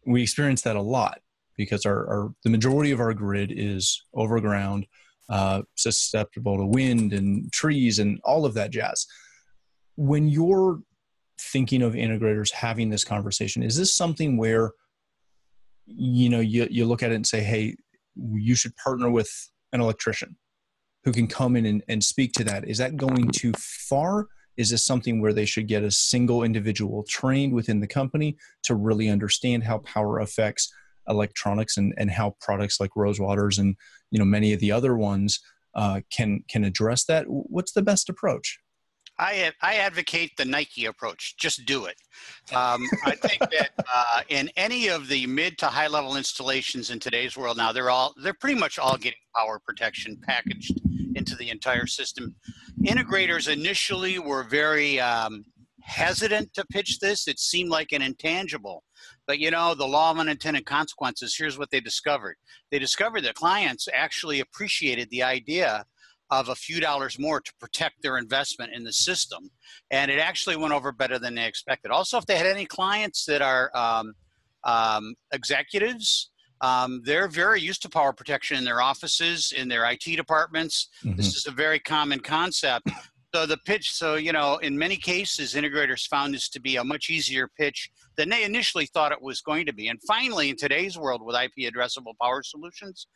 we 0.07 0.23
experience 0.23 0.63
that 0.63 0.77
a 0.77 0.83
lot 0.83 1.21
because 1.57 1.87
our, 1.87 2.07
our 2.07 2.35
the 2.45 2.51
majority 2.51 2.91
of 2.91 3.01
our 3.01 3.13
grid 3.15 3.53
is 3.55 4.03
overground, 4.15 4.87
uh, 5.29 5.63
susceptible 5.75 6.57
to 6.57 6.67
wind 6.67 7.13
and 7.13 7.53
trees 7.53 7.99
and 7.99 8.21
all 8.25 8.45
of 8.45 8.55
that 8.55 8.71
jazz. 8.71 9.07
When 9.97 10.29
you're 10.29 10.81
thinking 11.41 11.83
of 11.83 11.95
integrators 11.95 12.53
having 12.53 12.91
this 12.91 13.05
conversation, 13.05 13.63
is 13.63 13.77
this 13.77 13.95
something 13.95 14.37
where 14.37 14.73
you 15.87 16.29
know 16.29 16.41
you, 16.41 16.69
you 16.71 16.85
look 16.85 17.03
at 17.03 17.11
it 17.11 17.17
and 17.17 17.27
say, 17.27 17.41
hey, 17.41 17.77
you 18.15 18.55
should 18.55 18.77
partner 18.77 19.11
with 19.11 19.31
an 19.73 19.81
electrician 19.81 20.37
who 21.05 21.13
can 21.13 21.27
come 21.27 21.57
in 21.57 21.67
and, 21.67 21.83
and 21.89 22.05
speak 22.05 22.33
to 22.35 22.45
that? 22.45 22.69
Is 22.69 22.79
that 22.79 22.97
going 22.97 23.31
too 23.31 23.53
far? 23.57 24.29
Is 24.59 24.71
this 24.71 24.85
something 24.85 25.23
where 25.23 25.33
they 25.33 25.47
should 25.47 25.69
get 25.69 25.85
a 25.85 25.91
single 25.91 26.43
individual 26.43 27.05
trained 27.09 27.55
within 27.55 27.81
the 27.81 27.87
company 27.87 28.37
to 28.65 28.75
really 28.75 29.09
understand 29.09 29.63
how 29.65 29.79
power 29.79 30.19
affects 30.19 30.71
electronics 31.09 31.79
and, 31.79 31.95
and 31.97 32.11
how 32.11 32.37
products 32.41 32.81
like 32.81 32.91
Rosewaters 32.97 33.59
and 33.59 33.77
you 34.11 34.19
know 34.19 34.25
many 34.27 34.53
of 34.53 34.61
the 34.61 34.73
other 34.73 34.97
ones 34.97 35.41
uh, 35.75 36.01
can 36.11 36.45
can 36.51 36.65
address 36.65 37.05
that? 37.05 37.25
What's 37.29 37.73
the 37.73 37.83
best 37.83 38.09
approach? 38.09 38.59
I, 39.21 39.51
I 39.63 39.77
advocate 39.77 40.37
the 40.37 40.45
Nike 40.45 40.85
approach. 40.85 41.37
Just 41.39 41.67
do 41.67 41.87
it. 41.87 41.97
Um, 42.55 42.89
I 43.05 43.17
think 43.17 43.41
that 43.41 43.71
uh, 43.93 44.21
in 44.29 44.49
any 44.57 44.89
of 44.89 45.09
the 45.09 45.27
mid 45.27 45.59
to 45.59 45.67
high 45.67 45.89
level 45.89 46.17
installations 46.17 46.91
in 46.91 47.01
today's 47.01 47.37
world 47.37 47.57
now, 47.57 47.73
they're 47.73 47.91
all 47.91 48.15
they're 48.23 48.35
pretty 48.35 48.59
much 48.59 48.79
all 48.79 48.97
getting 48.97 49.19
power 49.37 49.59
protection 49.59 50.17
packaged 50.25 50.81
into 51.19 51.37
the 51.37 51.51
entire 51.51 51.87
system. 51.87 52.35
Integrators 52.85 53.53
initially 53.53 54.19
were 54.19 54.45
very 54.45 54.99
um, 55.01 55.45
hesitant 55.83 56.53
to 56.55 56.65
pitch 56.67 56.99
this. 57.01 57.29
It 57.29 57.39
seemed 57.39 57.71
like 57.71 57.93
an 57.93 58.03
intangible. 58.03 58.85
But 59.27 59.39
you 59.39 59.51
know, 59.51 59.75
the 59.75 59.87
law 59.87 60.11
of 60.11 60.19
unintended 60.19 60.67
consequences, 60.67 61.37
here's 61.37 61.59
what 61.59 61.71
they 61.71 61.81
discovered. 61.81 62.37
They 62.71 62.79
discovered 62.79 63.23
that 63.23 63.35
clients 63.35 63.89
actually 63.93 64.41
appreciated 64.41 65.09
the 65.11 65.23
idea 65.23 65.85
of 66.31 66.51
a 66.51 66.55
few 66.55 66.79
dollars 66.79 67.19
more 67.19 67.41
to 67.41 67.53
protect 67.59 68.03
their 68.03 68.19
investment 68.19 68.73
in 68.75 68.85
the 68.85 68.93
system. 68.93 69.51
And 69.91 70.11
it 70.11 70.19
actually 70.19 70.57
went 70.57 70.75
over 70.75 70.93
better 70.93 71.19
than 71.19 71.35
they 71.35 71.47
expected. 71.47 71.91
Also, 71.91 72.19
if 72.19 72.27
they 72.27 72.37
had 72.37 72.47
any 72.47 72.67
clients 72.67 73.25
that 73.25 73.41
are 73.41 73.71
um, 73.75 74.13
um, 74.65 75.15
executives, 75.33 76.31
um, 76.61 77.03
they're 77.05 77.29
very 77.29 77.61
used 77.61 77.83
to 77.83 77.89
power 77.89 78.13
protection 78.13 78.57
in 78.57 78.65
their 78.65 78.81
offices, 78.81 79.53
in 79.53 79.69
their 79.69 79.89
IT 79.91 80.05
departments. 80.05 80.89
Mm-hmm. 81.05 81.17
This 81.17 81.37
is 81.37 81.47
a 81.47 81.51
very 81.51 81.79
common 81.79 82.21
concept. 82.21 82.91
So 83.35 83.45
the 83.45 83.59
pitch, 83.59 83.93
so 83.93 84.15
you 84.15 84.33
know, 84.33 84.57
in 84.57 84.77
many 84.77 84.97
cases, 84.97 85.55
integrators 85.55 86.07
found 86.09 86.33
this 86.33 86.49
to 86.49 86.61
be 86.61 86.77
a 86.77 86.85
much 86.85 87.11
easier 87.11 87.47
pitch 87.59 87.91
than 88.17 88.31
they 88.31 88.43
initially 88.43 88.87
thought 88.87 89.13
it 89.13 89.21
was 89.21 89.43
going 89.43 89.67
to 89.67 89.73
be. 89.73 89.89
And 89.89 90.01
finally, 90.07 90.49
in 90.49 90.57
today's 90.57 90.97
world 90.97 91.21
with 91.23 91.37
IP 91.37 91.71
addressable 91.71 92.15
power 92.21 92.43
solutions, 92.43 93.07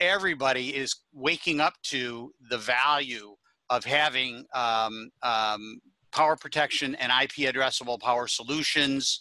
everybody 0.00 0.74
is 0.74 0.94
waking 1.12 1.60
up 1.60 1.74
to 1.84 2.32
the 2.50 2.58
value 2.58 3.36
of 3.70 3.84
having 3.84 4.44
um, 4.54 5.10
um, 5.22 5.80
power 6.10 6.36
protection 6.36 6.94
and 6.96 7.12
IP 7.12 7.52
addressable 7.52 8.00
power 8.00 8.26
solutions 8.26 9.20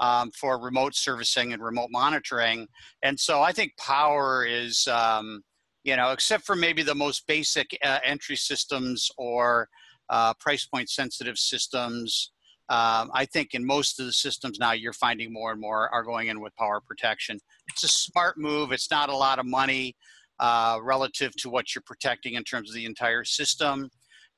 um, 0.00 0.30
for 0.30 0.60
remote 0.60 0.94
servicing 0.94 1.52
and 1.52 1.62
remote 1.62 1.88
monitoring. 1.90 2.66
And 3.02 3.18
so 3.18 3.42
I 3.42 3.52
think 3.52 3.72
power 3.76 4.44
is, 4.46 4.86
um, 4.88 5.42
you 5.84 5.96
know, 5.96 6.10
except 6.12 6.44
for 6.44 6.56
maybe 6.56 6.82
the 6.82 6.94
most 6.94 7.26
basic 7.26 7.76
uh, 7.84 7.98
entry 8.04 8.36
systems 8.36 9.10
or 9.18 9.68
uh, 10.10 10.34
price 10.34 10.66
point 10.66 10.88
sensitive 10.88 11.38
systems. 11.38 12.32
Um, 12.70 13.10
I 13.14 13.24
think 13.24 13.54
in 13.54 13.64
most 13.64 13.98
of 13.98 14.06
the 14.06 14.12
systems 14.12 14.58
now, 14.58 14.72
you're 14.72 14.92
finding 14.92 15.32
more 15.32 15.52
and 15.52 15.60
more 15.60 15.88
are 15.92 16.02
going 16.02 16.28
in 16.28 16.40
with 16.40 16.54
power 16.56 16.80
protection. 16.86 17.38
It's 17.70 17.84
a 17.84 17.88
smart 17.88 18.36
move. 18.36 18.72
It's 18.72 18.90
not 18.90 19.08
a 19.08 19.16
lot 19.16 19.38
of 19.38 19.46
money 19.46 19.96
uh, 20.38 20.78
relative 20.82 21.34
to 21.36 21.50
what 21.50 21.74
you're 21.74 21.82
protecting 21.86 22.34
in 22.34 22.44
terms 22.44 22.70
of 22.70 22.74
the 22.74 22.84
entire 22.84 23.24
system. 23.24 23.90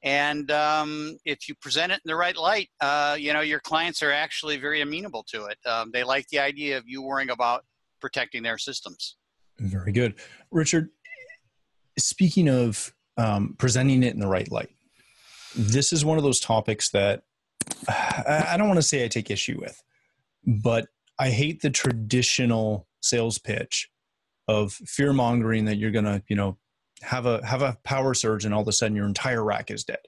And 0.02 0.50
um, 0.50 1.19
if 1.25 1.49
you 1.49 1.54
present 1.57 1.92
it 1.92 2.00
in 2.04 2.09
the 2.09 2.16
right 2.16 2.37
light, 2.37 2.69
uh, 2.80 3.16
you 3.19 3.33
know, 3.33 3.42
your 3.42 3.61
clients 3.61 4.02
are 4.02 4.12
actually 4.12 4.57
very 4.57 4.80
amenable 4.80 5.25
to 5.28 5.47
it. 5.47 5.59
Um, 5.66 5.90
they 5.92 6.04
like 6.04 6.26
the 6.28 6.38
idea 6.38 6.78
of 6.78 6.85
you 6.87 7.02
worrying 7.02 7.30
about 7.30 7.64
protecting 8.00 8.42
their 8.42 8.57
systems. 8.57 9.16
Very 9.59 9.92
good. 9.92 10.14
Richard, 10.50 10.88
speaking 11.99 12.49
of 12.49 12.95
um, 13.19 13.54
presenting 13.59 14.02
it 14.02 14.14
in 14.14 14.21
the 14.21 14.26
right 14.26 14.50
light, 14.50 14.71
this 15.54 15.92
is 15.92 16.04
one 16.04 16.16
of 16.16 16.25
those 16.25 16.40
topics 16.40 16.90
that 16.90 17.23
I 17.88 18.54
don't 18.57 18.69
want 18.69 18.78
to 18.78 18.83
say 18.83 19.04
I 19.04 19.09
take 19.09 19.30
issue 19.30 19.59
with, 19.61 19.83
but 20.47 20.87
I 21.19 21.28
hate 21.28 21.61
the 21.61 21.71
traditional 21.71 22.87
sales 23.02 23.38
pitch 23.38 23.90
of 24.49 24.73
fear 24.73 25.12
mongering 25.12 25.66
that 25.66 25.76
you're 25.76 25.90
going 25.90 26.07
to, 26.07 26.23
you 26.28 26.37
know, 26.37 26.57
have 27.02 27.26
a 27.26 27.45
have 27.47 27.62
a 27.62 27.78
power 27.85 28.14
surge 28.14 28.45
and 28.45 28.54
all 28.54 28.62
of 28.62 28.69
a 28.69 28.73
sudden 28.73 28.97
your 28.97 29.07
entire 29.07 29.45
rack 29.45 29.71
is 29.71 29.85
dead 29.85 30.00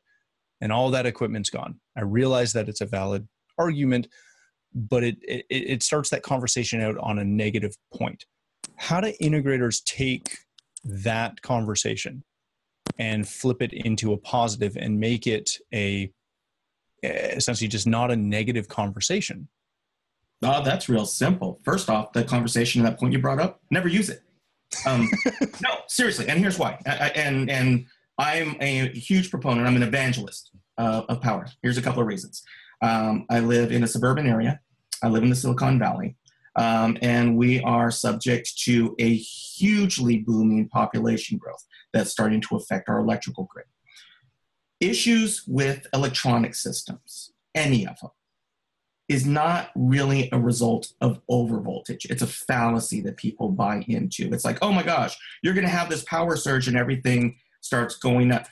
and 0.61 0.73
all 0.73 0.91
that 0.91 1.07
equipment's 1.07 1.51
gone. 1.51 1.81
I 1.97 2.03
realize 2.03 2.53
that 2.53 2.69
it's 2.69 2.81
a 2.81 2.87
valid 2.87 3.27
argument 3.59 4.09
but 4.75 5.05
it, 5.05 5.19
it 5.23 5.45
it 5.49 5.83
starts 5.83 6.11
that 6.11 6.23
conversation 6.23 6.81
out 6.81 6.97
on 6.99 7.19
a 7.19 7.25
negative 7.25 7.77
point. 7.95 8.25
How 8.77 9.01
do 9.01 9.13
integrators 9.21 9.83
take 9.85 10.39
that 10.85 11.41
conversation 11.43 12.25
and 12.99 13.29
flip 13.29 13.63
it 13.63 13.73
into 13.73 14.13
a 14.13 14.17
positive 14.19 14.77
and 14.77 14.99
make 14.99 15.27
it 15.27 15.59
a 15.73 16.11
eh, 17.03 17.33
essentially 17.37 17.69
just 17.69 17.87
not 17.87 18.11
a 18.11 18.17
negative 18.17 18.69
conversation? 18.69 19.49
Oh 20.43 20.63
that's 20.63 20.89
real 20.89 21.07
simple. 21.07 21.61
First 21.65 21.91
off 21.91 22.13
the 22.13 22.25
conversation 22.25 22.85
at 22.85 22.91
that 22.91 22.99
point 22.99 23.13
you 23.13 23.19
brought 23.19 23.41
up 23.41 23.61
never 23.71 23.89
use 23.89 24.09
it 24.09 24.23
um, 24.87 25.09
no, 25.63 25.79
seriously, 25.89 26.29
and 26.29 26.39
here's 26.39 26.59
why. 26.59 26.79
I, 26.87 27.11
and 27.15 27.51
and 27.51 27.87
I'm 28.19 28.57
a 28.61 28.89
huge 28.89 29.31
proponent. 29.31 29.67
I'm 29.67 29.77
an 29.77 29.83
evangelist 29.83 30.51
uh, 30.79 31.03
of 31.09 31.21
power. 31.21 31.47
Here's 31.63 31.79
a 31.79 31.83
couple 31.83 32.01
of 32.03 32.09
reasons. 32.09 32.43
Um, 32.83 33.27
I 33.31 33.41
live 33.41 33.73
in 33.73 33.83
a 33.85 33.87
suburban 33.87 34.27
area. 34.27 34.61
I 35.03 35.09
live 35.09 35.23
in 35.23 35.31
the 35.31 35.37
Silicon 35.37 35.79
Valley. 35.79 36.17
Um, 36.57 36.99
and 37.01 37.37
we 37.37 37.61
are 37.63 37.91
subject 37.91 38.59
to 38.65 38.95
a 38.99 39.17
hugely 39.17 40.19
booming 40.19 40.69
population 40.69 41.39
growth 41.39 41.65
that's 41.93 42.11
starting 42.11 42.41
to 42.43 42.57
affect 42.57 42.89
our 42.89 42.99
electrical 42.99 43.45
grid. 43.45 43.67
Issues 44.81 45.45
with 45.47 45.87
electronic 45.95 46.55
systems, 46.55 47.33
any 47.55 47.87
of 47.87 47.99
them, 48.01 48.11
is 49.13 49.27
not 49.27 49.71
really 49.77 50.31
a 50.33 50.39
result 50.39 50.93
of 51.01 51.21
overvoltage. 51.31 52.11
It's 52.11 52.23
a 52.23 52.27
fallacy 52.27 53.03
that 53.03 53.19
people 53.19 53.51
buy 53.51 53.85
into. 53.87 54.33
It's 54.33 54.45
like, 54.45 54.59
oh 54.63 54.73
my 54.73 54.83
gosh, 54.83 55.17
you're 55.43 55.55
going 55.55 55.67
to 55.67 55.73
have 55.73 55.91
this 55.91 56.05
power 56.05 56.35
surge 56.37 56.67
and 56.67 56.77
everything 56.77 57.37
starts 57.61 57.97
going 57.97 58.33
up. 58.33 58.47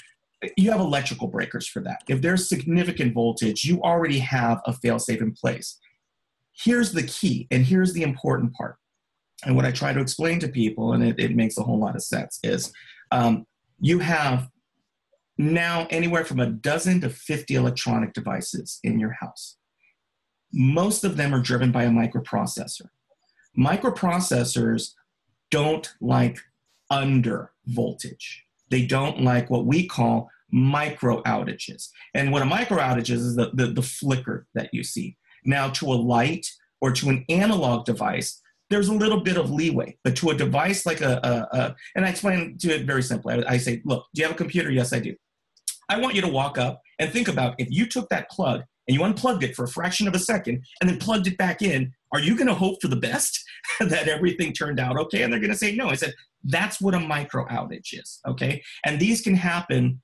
You 0.57 0.71
have 0.71 0.81
electrical 0.81 1.29
breakers 1.29 1.67
for 1.67 1.81
that. 1.81 2.03
If 2.09 2.21
there's 2.21 2.49
significant 2.49 3.15
voltage, 3.15 3.65
you 3.65 3.81
already 3.83 4.19
have 4.19 4.61
a 4.67 4.73
failsafe 4.73 5.21
in 5.21 5.33
place. 5.33 5.79
Here's 6.53 6.93
the 6.93 7.05
key, 7.05 7.47
and 7.51 7.65
here's 7.65 7.95
the 7.95 8.03
important 8.03 8.53
part. 8.53 8.77
And 9.45 9.57
what 9.57 9.65
I 9.65 9.71
try 9.71 9.95
to 9.95 10.01
explain 10.01 10.41
to 10.41 10.49
people, 10.49 10.93
and 10.93 11.03
it, 11.03 11.19
it 11.19 11.35
makes 11.35 11.57
a 11.57 11.63
whole 11.63 11.79
lot 11.79 11.97
of 11.97 12.03
sense, 12.03 12.39
is 12.43 12.73
um, 13.11 13.47
you 13.81 13.99
have 14.01 14.49
now 15.39 15.87
anywhere 15.89 16.25
from 16.25 16.41
a 16.41 16.47
dozen 16.47 17.01
to 17.01 17.09
50 17.09 17.55
electronic 17.55 18.13
devices 18.13 18.79
in 18.83 18.99
your 18.99 19.13
house 19.13 19.57
most 20.53 21.05
of 21.05 21.17
them 21.17 21.35
are 21.35 21.41
driven 21.41 21.73
by 21.73 21.85
a 21.85 21.91
microprocessor. 21.91 22.89
Microprocessors 23.59 24.93
don't 25.51 25.93
like 26.01 26.39
under 26.91 27.53
voltage. 27.67 28.45
They 28.71 28.87
don't 28.87 29.23
like 29.23 29.51
what 29.51 29.67
we 29.67 29.87
call 29.87 30.31
micro 30.53 31.23
outages. 31.23 31.89
And 32.15 32.33
what 32.33 32.43
a 32.43 32.47
micro 32.47 32.79
outage 32.79 33.11
is, 33.11 33.23
is 33.23 33.37
the, 33.37 33.51
the, 33.55 33.67
the 33.67 33.83
flicker 33.83 34.47
that 34.55 34.71
you 34.73 34.83
see. 34.83 35.17
Now, 35.45 35.69
to 35.71 35.87
a 35.87 35.95
light 35.95 36.47
or 36.81 36.93
to 36.93 37.09
an 37.09 37.25
analog 37.29 37.85
device, 37.85 38.41
there's 38.69 38.89
a 38.89 38.95
little 38.95 39.21
bit 39.21 39.37
of 39.37 39.51
leeway. 39.51 39.97
But 40.05 40.17
to 40.17 40.31
a 40.31 40.35
device 40.35 40.87
like 40.87 41.01
a, 41.01 41.21
a, 41.23 41.57
a 41.57 41.77
and 41.95 42.05
I 42.05 42.11
explain 42.11 42.57
to 42.59 42.75
it 42.75 42.87
very 42.87 43.03
simply. 43.03 43.35
I, 43.35 43.55
I 43.55 43.57
say, 43.57 43.83
look, 43.85 44.07
do 44.15 44.21
you 44.21 44.27
have 44.27 44.35
a 44.35 44.39
computer? 44.39 44.71
Yes, 44.71 44.93
I 44.93 45.01
do. 45.01 45.15
I 45.89 45.99
want 45.99 46.15
you 46.15 46.21
to 46.23 46.29
walk 46.29 46.57
up 46.57 46.81
and 47.01 47.13
think 47.13 47.27
about 47.27 47.57
if 47.59 47.69
you 47.71 47.87
took 47.87 48.09
that 48.11 48.31
plug 48.31 48.63
and 48.91 48.97
you 48.97 49.05
unplugged 49.05 49.45
it 49.45 49.55
for 49.55 49.67
a 49.67 49.69
fraction 49.69 50.09
of 50.09 50.17
a 50.17 50.19
second 50.19 50.65
and 50.81 50.91
then 50.91 50.99
plugged 50.99 51.29
it 51.29 51.39
back 51.39 51.63
in, 51.63 51.93
are 52.13 52.19
you 52.19 52.35
going 52.35 52.49
to 52.49 52.55
hope 52.55 52.83
for 52.83 52.89
the 52.89 52.97
best 52.97 53.41
that 53.81 54.09
everything 54.09 54.53
turned 54.53 54.81
out 54.81 54.99
okay? 54.99 55.23
And 55.23 55.33
they're 55.33 55.39
going 55.39 55.53
to 55.53 55.57
say 55.57 55.77
no. 55.77 55.91
I 55.91 55.95
said, 55.95 56.13
that's 56.43 56.81
what 56.81 56.93
a 56.93 56.99
micro 56.99 57.47
outage 57.47 57.93
is, 57.93 58.19
okay? 58.27 58.61
And 58.85 58.99
these 58.99 59.21
can 59.21 59.37
happen 59.37 60.03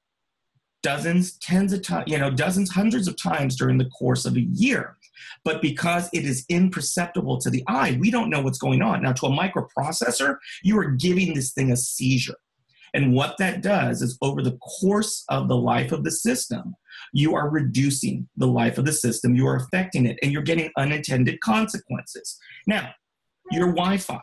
dozens, 0.84 1.36
tens 1.38 1.72
of 1.72 1.82
times, 1.82 2.04
you 2.06 2.16
know, 2.16 2.30
dozens, 2.30 2.70
hundreds 2.70 3.08
of 3.08 3.20
times 3.20 3.56
during 3.56 3.76
the 3.76 3.90
course 3.90 4.24
of 4.24 4.36
a 4.36 4.42
year. 4.42 4.96
But 5.44 5.60
because 5.60 6.08
it 6.12 6.24
is 6.24 6.44
imperceptible 6.48 7.38
to 7.38 7.50
the 7.50 7.64
eye, 7.66 7.98
we 8.00 8.12
don't 8.12 8.30
know 8.30 8.40
what's 8.40 8.58
going 8.58 8.82
on. 8.82 9.02
Now, 9.02 9.14
to 9.14 9.26
a 9.26 9.30
microprocessor, 9.30 10.36
you 10.62 10.78
are 10.78 10.92
giving 10.92 11.34
this 11.34 11.52
thing 11.52 11.72
a 11.72 11.76
seizure. 11.76 12.36
And 12.94 13.12
what 13.12 13.36
that 13.38 13.62
does 13.62 14.00
is 14.00 14.16
over 14.22 14.42
the 14.42 14.56
course 14.58 15.24
of 15.28 15.48
the 15.48 15.56
life 15.56 15.90
of 15.90 16.04
the 16.04 16.10
system, 16.10 16.76
you 17.16 17.34
are 17.34 17.48
reducing 17.48 18.28
the 18.36 18.46
life 18.46 18.76
of 18.76 18.84
the 18.84 18.92
system, 18.92 19.34
you 19.34 19.46
are 19.46 19.56
affecting 19.56 20.04
it, 20.04 20.18
and 20.22 20.30
you're 20.30 20.42
getting 20.42 20.70
unintended 20.76 21.40
consequences. 21.40 22.38
Now, 22.66 22.90
your 23.50 23.68
Wi 23.68 23.96
Fi, 23.96 24.20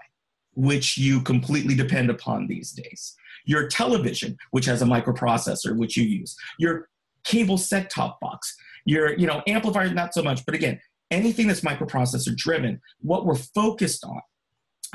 which 0.53 0.95
you 0.95 1.21
completely 1.21 1.73
depend 1.73 2.11
upon 2.11 2.45
these 2.45 2.71
days, 2.71 3.15
your 3.45 3.67
television, 3.67 4.37
which 4.51 4.65
has 4.65 4.83
a 4.83 4.85
microprocessor, 4.85 5.75
which 5.75 5.97
you 5.97 6.03
use, 6.03 6.35
your 6.59 6.87
cable 7.23 7.57
set 7.57 7.89
top 7.89 8.19
box, 8.19 8.55
your 8.85 9.17
you 9.17 9.25
know 9.25 9.41
amplifier, 9.47 9.91
not 9.91 10.13
so 10.13 10.21
much, 10.21 10.45
but 10.45 10.53
again, 10.53 10.79
anything 11.09 11.47
that's 11.47 11.61
microprocessor 11.61 12.35
driven, 12.35 12.79
what 13.01 13.25
we're 13.25 13.33
focused 13.33 14.05
on 14.05 14.21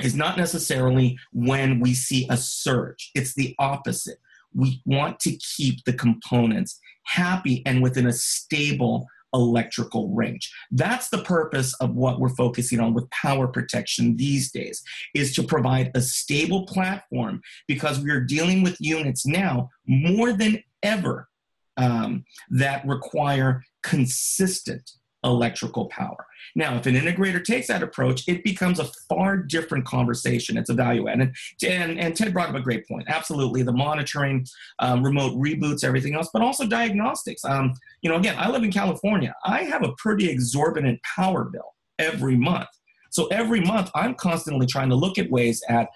is 0.04 0.14
not 0.14 0.36
necessarily 0.38 1.18
when 1.32 1.80
we 1.80 1.94
see 1.94 2.28
a 2.30 2.36
surge. 2.36 3.10
It's 3.16 3.34
the 3.34 3.56
opposite. 3.58 4.18
We 4.54 4.82
want 4.84 5.20
to 5.20 5.36
keep 5.56 5.84
the 5.84 5.92
components 5.92 6.78
happy 7.04 7.62
and 7.66 7.82
within 7.82 8.06
a 8.06 8.12
stable 8.12 9.06
electrical 9.34 10.08
range. 10.14 10.50
That's 10.70 11.08
the 11.10 11.22
purpose 11.22 11.74
of 11.80 11.94
what 11.94 12.18
we're 12.18 12.28
focusing 12.30 12.80
on 12.80 12.94
with 12.94 13.10
power 13.10 13.46
protection 13.46 14.16
these 14.16 14.50
days 14.50 14.82
is 15.14 15.34
to 15.34 15.42
provide 15.42 15.90
a 15.94 16.00
stable 16.00 16.66
platform 16.66 17.42
because 17.66 18.00
we 18.00 18.10
are 18.10 18.20
dealing 18.20 18.62
with 18.62 18.80
units 18.80 19.26
now 19.26 19.68
more 19.86 20.32
than 20.32 20.62
ever 20.82 21.28
um, 21.76 22.24
that 22.50 22.86
require 22.86 23.62
consistent 23.82 24.90
electrical 25.24 25.86
power. 25.86 26.26
Now, 26.54 26.76
if 26.76 26.86
an 26.86 26.94
integrator 26.94 27.42
takes 27.42 27.66
that 27.68 27.82
approach, 27.82 28.22
it 28.28 28.44
becomes 28.44 28.78
a 28.78 28.88
far 29.08 29.36
different 29.36 29.84
conversation. 29.84 30.56
It's 30.56 30.70
a 30.70 30.74
value 30.74 31.08
add. 31.08 31.20
And, 31.20 31.34
and, 31.66 31.98
and 31.98 32.16
Ted 32.16 32.32
brought 32.32 32.50
up 32.50 32.54
a 32.54 32.60
great 32.60 32.86
point. 32.86 33.04
Absolutely. 33.08 33.62
The 33.62 33.72
monitoring, 33.72 34.46
um, 34.78 35.04
remote 35.04 35.36
reboots, 35.36 35.84
everything 35.84 36.14
else, 36.14 36.30
but 36.32 36.42
also 36.42 36.66
diagnostics. 36.66 37.44
Um, 37.44 37.74
you 38.02 38.10
know, 38.10 38.16
again, 38.16 38.36
I 38.38 38.50
live 38.50 38.62
in 38.62 38.72
California. 38.72 39.34
I 39.44 39.64
have 39.64 39.82
a 39.82 39.92
pretty 39.98 40.28
exorbitant 40.28 41.00
power 41.02 41.44
bill 41.44 41.74
every 41.98 42.36
month. 42.36 42.68
So 43.10 43.26
every 43.28 43.60
month, 43.60 43.90
I'm 43.94 44.14
constantly 44.14 44.66
trying 44.66 44.90
to 44.90 44.94
look 44.94 45.18
at 45.18 45.30
ways 45.30 45.62
at 45.68 45.88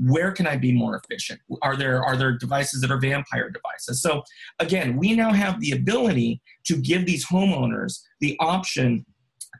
where 0.00 0.32
can 0.32 0.46
I 0.46 0.56
be 0.56 0.72
more 0.72 1.00
efficient? 1.02 1.40
Are 1.60 1.76
there 1.76 2.02
are 2.04 2.16
there 2.16 2.32
devices 2.32 2.80
that 2.82 2.90
are 2.90 3.00
vampire 3.00 3.50
devices? 3.50 4.02
So 4.02 4.22
again, 4.58 4.96
we 4.96 5.14
now 5.14 5.32
have 5.32 5.60
the 5.60 5.72
ability 5.72 6.40
to 6.66 6.76
give 6.76 7.06
these 7.06 7.26
homeowners 7.26 8.00
the 8.20 8.36
option 8.38 9.04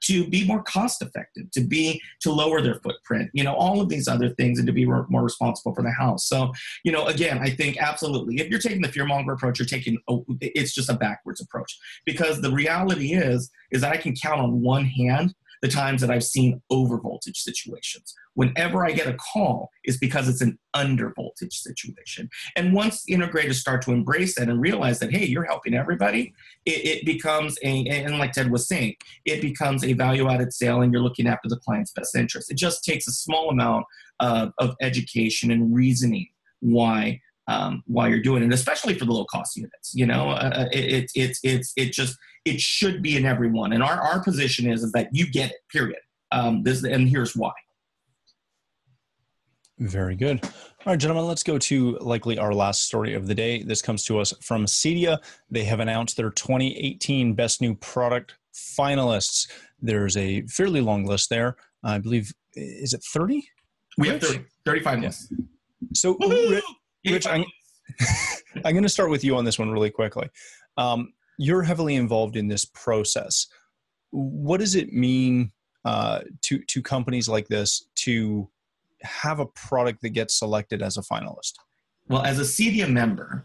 to 0.04 0.26
be 0.28 0.44
more 0.46 0.62
cost 0.62 1.02
effective, 1.02 1.50
to 1.52 1.60
be 1.60 2.00
to 2.22 2.32
lower 2.32 2.60
their 2.60 2.76
footprint, 2.76 3.30
you 3.34 3.44
know, 3.44 3.54
all 3.54 3.80
of 3.80 3.88
these 3.88 4.08
other 4.08 4.30
things, 4.30 4.58
and 4.58 4.66
to 4.66 4.72
be 4.72 4.84
more, 4.84 5.06
more 5.08 5.22
responsible 5.22 5.74
for 5.74 5.82
the 5.82 5.90
house. 5.90 6.26
So, 6.26 6.52
you 6.84 6.92
know, 6.92 7.06
again, 7.06 7.38
I 7.38 7.50
think 7.50 7.76
absolutely, 7.78 8.40
if 8.40 8.48
you're 8.48 8.58
taking 8.58 8.82
the 8.82 8.88
fearmonger 8.88 9.34
approach, 9.34 9.58
you're 9.58 9.66
taking 9.66 9.98
oh, 10.08 10.24
it's 10.40 10.74
just 10.74 10.90
a 10.90 10.94
backwards 10.94 11.40
approach 11.40 11.78
because 12.04 12.40
the 12.40 12.50
reality 12.50 13.12
is 13.12 13.50
is 13.70 13.80
that 13.82 13.92
I 13.92 13.96
can 13.96 14.14
count 14.14 14.40
on 14.40 14.60
one 14.60 14.84
hand 14.84 15.34
the 15.62 15.68
times 15.68 16.00
that 16.00 16.10
I've 16.10 16.24
seen 16.24 16.60
over 16.70 16.98
voltage 16.98 17.38
situations. 17.38 18.14
Whenever 18.34 18.84
I 18.84 18.90
get 18.90 19.06
a 19.06 19.16
call, 19.32 19.70
is 19.84 19.96
because 19.96 20.28
it's 20.28 20.40
an 20.40 20.58
under 20.74 21.12
voltage 21.14 21.54
situation. 21.54 22.28
And 22.56 22.74
once 22.74 23.04
integrators 23.08 23.54
start 23.54 23.80
to 23.82 23.92
embrace 23.92 24.34
that 24.34 24.48
and 24.48 24.60
realize 24.60 24.98
that, 24.98 25.12
hey, 25.12 25.24
you're 25.24 25.44
helping 25.44 25.74
everybody, 25.74 26.34
it, 26.66 26.84
it 26.84 27.06
becomes 27.06 27.56
a, 27.62 27.86
and 27.86 28.18
like 28.18 28.32
Ted 28.32 28.50
was 28.50 28.66
saying, 28.66 28.96
it 29.24 29.40
becomes 29.40 29.84
a 29.84 29.92
value 29.92 30.28
added 30.28 30.52
sale 30.52 30.82
and 30.82 30.92
you're 30.92 31.02
looking 31.02 31.28
after 31.28 31.48
the 31.48 31.58
client's 31.58 31.92
best 31.92 32.16
interest. 32.16 32.50
It 32.50 32.56
just 32.56 32.84
takes 32.84 33.06
a 33.06 33.12
small 33.12 33.50
amount 33.50 33.86
of, 34.18 34.52
of 34.58 34.74
education 34.80 35.50
and 35.50 35.74
reasoning 35.74 36.28
why 36.60 37.20
um, 37.48 37.82
while 37.86 38.08
you're 38.08 38.22
doing 38.22 38.42
it, 38.42 38.52
especially 38.52 38.94
for 38.94 39.04
the 39.04 39.12
low 39.12 39.24
cost 39.24 39.56
units. 39.56 39.92
You 39.94 40.06
know, 40.06 40.30
uh, 40.30 40.52
uh 40.54 40.68
it, 40.72 40.84
it, 40.84 41.10
it's 41.14 41.40
it's 41.42 41.72
it 41.76 41.92
just 41.92 42.16
it 42.44 42.60
should 42.60 43.02
be 43.02 43.16
in 43.16 43.24
everyone. 43.24 43.72
And 43.72 43.82
our, 43.82 44.00
our 44.00 44.22
position 44.22 44.70
is 44.70 44.82
is 44.82 44.92
that 44.92 45.08
you 45.12 45.30
get 45.30 45.50
it. 45.50 45.58
Period. 45.70 46.00
Um, 46.30 46.62
this 46.62 46.82
and 46.84 47.08
here's 47.08 47.36
why. 47.36 47.52
Very 49.78 50.14
good. 50.14 50.44
All 50.44 50.92
right, 50.92 50.98
gentlemen, 50.98 51.26
let's 51.26 51.42
go 51.42 51.58
to 51.58 51.98
likely 52.00 52.38
our 52.38 52.54
last 52.54 52.82
story 52.82 53.14
of 53.14 53.26
the 53.26 53.34
day. 53.34 53.62
This 53.62 53.82
comes 53.82 54.04
to 54.04 54.20
us 54.20 54.32
from 54.40 54.66
Cedia. 54.66 55.18
They 55.50 55.64
have 55.64 55.80
announced 55.80 56.16
their 56.16 56.30
2018 56.30 57.34
Best 57.34 57.60
New 57.60 57.74
Product 57.74 58.34
finalists. 58.54 59.50
There's 59.80 60.16
a 60.16 60.42
fairly 60.42 60.80
long 60.80 61.04
list 61.04 61.30
there. 61.30 61.56
I 61.82 61.98
believe, 61.98 62.32
is 62.54 62.92
it 62.92 63.02
30? 63.02 63.44
We 63.98 64.08
have 64.08 64.20
30, 64.20 64.44
35 64.64 65.00
lists. 65.00 65.32
So, 65.94 66.16
Rich, 67.04 67.26
I'm, 67.26 67.44
I'm 68.64 68.72
going 68.72 68.82
to 68.82 68.88
start 68.88 69.10
with 69.10 69.24
you 69.24 69.36
on 69.36 69.44
this 69.44 69.58
one 69.58 69.70
really 69.70 69.90
quickly. 69.90 70.28
Um, 70.76 71.12
you're 71.38 71.62
heavily 71.62 71.96
involved 71.96 72.36
in 72.36 72.48
this 72.48 72.64
process. 72.64 73.46
What 74.10 74.60
does 74.60 74.74
it 74.74 74.92
mean 74.92 75.52
uh, 75.84 76.20
to 76.42 76.58
to 76.68 76.82
companies 76.82 77.28
like 77.28 77.48
this 77.48 77.86
to 77.96 78.48
have 79.02 79.40
a 79.40 79.46
product 79.46 80.02
that 80.02 80.10
gets 80.10 80.38
selected 80.38 80.82
as 80.82 80.96
a 80.96 81.02
finalist? 81.02 81.54
Well, 82.08 82.22
as 82.22 82.38
a 82.38 82.42
CEDIA 82.42 82.90
member, 82.90 83.44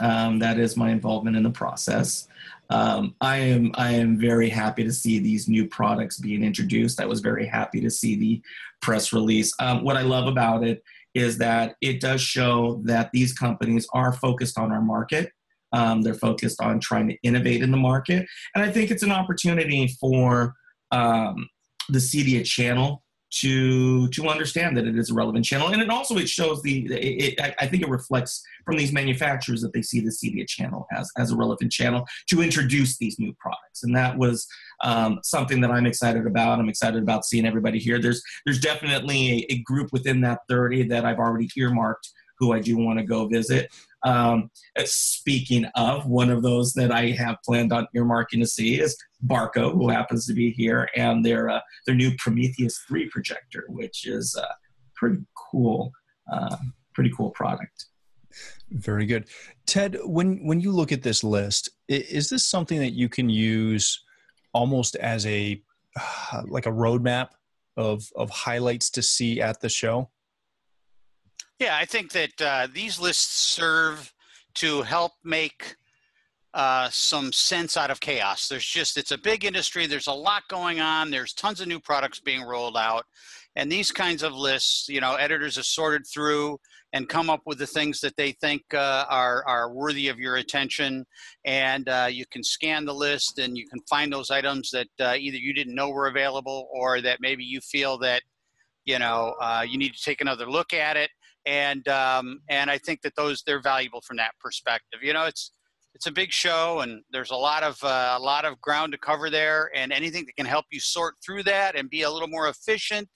um, 0.00 0.38
that 0.40 0.58
is 0.58 0.76
my 0.76 0.90
involvement 0.90 1.36
in 1.36 1.42
the 1.42 1.50
process. 1.50 2.28
Um, 2.70 3.14
I 3.20 3.36
am 3.36 3.70
I 3.74 3.92
am 3.92 4.18
very 4.18 4.48
happy 4.48 4.82
to 4.84 4.92
see 4.92 5.18
these 5.18 5.48
new 5.48 5.66
products 5.66 6.18
being 6.18 6.42
introduced. 6.42 7.00
I 7.00 7.06
was 7.06 7.20
very 7.20 7.46
happy 7.46 7.80
to 7.80 7.90
see 7.90 8.16
the 8.16 8.42
press 8.80 9.12
release. 9.12 9.52
Um, 9.60 9.84
what 9.84 9.96
I 9.96 10.02
love 10.02 10.26
about 10.26 10.64
it 10.64 10.82
is 11.16 11.38
that 11.38 11.76
it 11.80 11.98
does 11.98 12.20
show 12.20 12.82
that 12.84 13.10
these 13.12 13.32
companies 13.32 13.88
are 13.94 14.12
focused 14.12 14.58
on 14.58 14.70
our 14.70 14.82
market. 14.82 15.32
Um, 15.72 16.02
they're 16.02 16.14
focused 16.14 16.60
on 16.60 16.78
trying 16.78 17.08
to 17.08 17.16
innovate 17.22 17.62
in 17.62 17.70
the 17.70 17.76
market. 17.78 18.26
And 18.54 18.62
I 18.62 18.70
think 18.70 18.90
it's 18.90 19.02
an 19.02 19.10
opportunity 19.10 19.88
for 19.98 20.54
um, 20.92 21.48
the 21.88 21.98
CEDIA 21.98 22.44
channel 22.44 23.02
to 23.40 24.08
to 24.08 24.28
understand 24.28 24.76
that 24.76 24.86
it 24.86 24.96
is 24.96 25.10
a 25.10 25.14
relevant 25.14 25.44
channel. 25.44 25.68
And 25.68 25.82
it 25.82 25.90
also 25.90 26.16
it 26.16 26.28
shows 26.28 26.62
the 26.62 26.86
it, 26.86 27.38
it, 27.38 27.54
i 27.58 27.66
think 27.66 27.82
it 27.82 27.88
reflects 27.88 28.42
from 28.64 28.76
these 28.76 28.92
manufacturers 28.92 29.60
that 29.62 29.72
they 29.72 29.82
see 29.82 30.00
the 30.00 30.10
cedia 30.10 30.46
channel 30.46 30.86
as 30.92 31.10
as 31.16 31.32
a 31.32 31.36
relevant 31.36 31.72
channel 31.72 32.06
to 32.28 32.42
introduce 32.42 32.96
these 32.96 33.18
new 33.18 33.34
products. 33.34 33.82
And 33.82 33.94
that 33.96 34.16
was 34.16 34.46
um, 34.84 35.20
something 35.22 35.60
that 35.60 35.70
i'm 35.70 35.86
excited 35.86 36.26
about. 36.26 36.58
I'm 36.58 36.68
excited 36.68 37.02
about 37.02 37.24
seeing 37.24 37.46
everybody 37.46 37.78
here. 37.78 38.00
There's 38.00 38.22
there's 38.44 38.60
definitely 38.60 39.46
a, 39.50 39.54
a 39.54 39.58
group 39.62 39.92
within 39.92 40.20
that 40.22 40.40
30 40.48 40.88
that 40.88 41.04
i've 41.04 41.18
already 41.18 41.48
earmarked 41.56 42.10
who 42.38 42.52
i 42.52 42.60
do 42.60 42.76
want 42.76 42.98
to 42.98 43.04
go 43.04 43.26
visit 43.26 43.70
um, 44.06 44.50
speaking 44.84 45.64
of, 45.74 46.06
one 46.06 46.30
of 46.30 46.42
those 46.42 46.72
that 46.74 46.92
I 46.92 47.10
have 47.10 47.38
planned 47.44 47.72
on 47.72 47.88
earmarking 47.94 48.40
to 48.40 48.46
see 48.46 48.80
is 48.80 48.96
Barco, 49.26 49.72
who 49.72 49.88
happens 49.88 50.26
to 50.26 50.32
be 50.32 50.52
here, 50.52 50.88
and 50.94 51.24
their 51.24 51.50
uh, 51.50 51.60
their 51.86 51.96
new 51.96 52.12
Prometheus 52.16 52.78
3 52.86 53.10
projector, 53.10 53.64
which 53.68 54.06
is 54.06 54.36
a 54.36 54.46
pretty 54.94 55.18
cool, 55.50 55.90
uh, 56.32 56.56
pretty 56.94 57.10
cool 57.16 57.30
product. 57.30 57.86
Very 58.70 59.06
good, 59.06 59.28
Ted. 59.66 59.98
When 60.04 60.46
when 60.46 60.60
you 60.60 60.70
look 60.70 60.92
at 60.92 61.02
this 61.02 61.24
list, 61.24 61.70
is 61.88 62.28
this 62.28 62.44
something 62.44 62.78
that 62.78 62.92
you 62.92 63.08
can 63.08 63.28
use 63.28 64.04
almost 64.52 64.94
as 64.96 65.26
a 65.26 65.60
like 66.46 66.66
a 66.66 66.72
roadmap 66.72 67.30
of 67.76 68.08
of 68.14 68.30
highlights 68.30 68.88
to 68.90 69.02
see 69.02 69.40
at 69.40 69.60
the 69.60 69.68
show? 69.68 70.10
Yeah, 71.58 71.76
I 71.76 71.86
think 71.86 72.12
that 72.12 72.40
uh, 72.40 72.68
these 72.72 73.00
lists 73.00 73.34
serve 73.34 74.12
to 74.56 74.82
help 74.82 75.12
make 75.24 75.76
uh, 76.52 76.88
some 76.90 77.32
sense 77.32 77.76
out 77.76 77.90
of 77.90 78.00
chaos. 78.00 78.48
There's 78.48 78.66
just, 78.66 78.96
it's 78.96 79.10
a 79.10 79.18
big 79.18 79.44
industry. 79.44 79.86
There's 79.86 80.06
a 80.06 80.12
lot 80.12 80.42
going 80.48 80.80
on. 80.80 81.10
There's 81.10 81.32
tons 81.32 81.60
of 81.60 81.68
new 81.68 81.80
products 81.80 82.20
being 82.20 82.42
rolled 82.42 82.76
out. 82.76 83.04
And 83.56 83.72
these 83.72 83.90
kinds 83.90 84.22
of 84.22 84.34
lists, 84.34 84.86
you 84.88 85.00
know, 85.00 85.14
editors 85.14 85.56
have 85.56 85.64
sorted 85.64 86.06
through 86.06 86.58
and 86.92 87.08
come 87.08 87.30
up 87.30 87.40
with 87.46 87.58
the 87.58 87.66
things 87.66 88.00
that 88.00 88.16
they 88.16 88.32
think 88.32 88.62
uh, 88.74 89.06
are, 89.08 89.42
are 89.46 89.72
worthy 89.72 90.08
of 90.08 90.18
your 90.18 90.36
attention. 90.36 91.06
And 91.46 91.88
uh, 91.88 92.08
you 92.10 92.24
can 92.30 92.42
scan 92.42 92.84
the 92.84 92.94
list 92.94 93.38
and 93.38 93.56
you 93.56 93.66
can 93.66 93.80
find 93.88 94.12
those 94.12 94.30
items 94.30 94.70
that 94.72 94.88
uh, 95.00 95.14
either 95.18 95.38
you 95.38 95.54
didn't 95.54 95.74
know 95.74 95.88
were 95.88 96.08
available 96.08 96.68
or 96.70 97.00
that 97.00 97.20
maybe 97.20 97.44
you 97.44 97.60
feel 97.60 97.96
that, 97.98 98.22
you 98.86 98.98
know, 98.98 99.34
uh, 99.40 99.64
you 99.68 99.76
need 99.76 99.94
to 99.94 100.02
take 100.02 100.20
another 100.20 100.50
look 100.50 100.72
at 100.72 100.96
it 100.96 101.10
and 101.46 101.86
um, 101.88 102.40
and 102.50 102.70
I 102.70 102.76
think 102.76 103.02
that 103.02 103.14
those 103.14 103.42
they're 103.46 103.62
valuable 103.62 104.02
from 104.02 104.16
that 104.18 104.32
perspective. 104.40 105.00
You 105.02 105.12
know, 105.14 105.24
it's 105.24 105.52
it's 105.94 106.06
a 106.06 106.12
big 106.12 106.32
show, 106.32 106.80
and 106.80 107.02
there's 107.12 107.30
a 107.30 107.36
lot 107.36 107.62
of 107.62 107.82
uh, 107.82 108.16
a 108.18 108.20
lot 108.20 108.44
of 108.44 108.60
ground 108.60 108.92
to 108.92 108.98
cover 108.98 109.30
there, 109.30 109.70
and 109.74 109.92
anything 109.92 110.26
that 110.26 110.36
can 110.36 110.46
help 110.46 110.66
you 110.70 110.80
sort 110.80 111.14
through 111.24 111.44
that 111.44 111.76
and 111.76 111.88
be 111.88 112.02
a 112.02 112.10
little 112.10 112.28
more 112.28 112.48
efficient, 112.48 113.08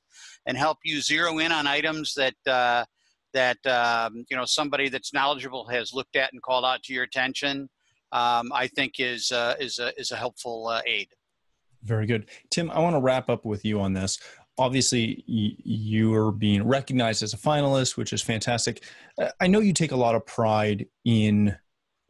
and 0.46 0.56
help 0.56 0.78
you 0.84 1.00
zero 1.00 1.38
in 1.38 1.52
on 1.52 1.66
items 1.66 2.14
that. 2.14 2.34
Uh, 2.46 2.84
that 3.32 3.64
um, 3.64 4.24
you 4.28 4.36
know 4.36 4.44
somebody 4.44 4.88
that's 4.88 5.14
knowledgeable 5.14 5.64
has 5.68 5.94
looked 5.94 6.16
at 6.16 6.32
and 6.32 6.42
called 6.42 6.64
out 6.64 6.82
to 6.82 6.92
your 6.92 7.04
attention, 7.04 7.70
um, 8.10 8.50
I 8.52 8.66
think 8.66 8.94
is 8.98 9.30
uh, 9.30 9.54
is 9.60 9.78
a, 9.78 9.96
is 9.96 10.10
a 10.10 10.16
helpful 10.16 10.66
uh, 10.66 10.82
aid. 10.84 11.06
Very 11.84 12.06
good, 12.06 12.28
Tim. 12.50 12.72
I 12.72 12.80
want 12.80 12.96
to 12.96 13.00
wrap 13.00 13.30
up 13.30 13.44
with 13.44 13.64
you 13.64 13.80
on 13.80 13.92
this 13.92 14.18
obviously 14.60 15.24
you 15.26 16.12
are 16.12 16.30
being 16.30 16.68
recognized 16.68 17.22
as 17.22 17.32
a 17.32 17.38
finalist, 17.38 17.96
which 17.96 18.12
is 18.12 18.20
fantastic. 18.20 18.84
I 19.40 19.46
know 19.46 19.60
you 19.60 19.72
take 19.72 19.92
a 19.92 19.96
lot 19.96 20.14
of 20.14 20.26
pride 20.26 20.86
in 21.06 21.56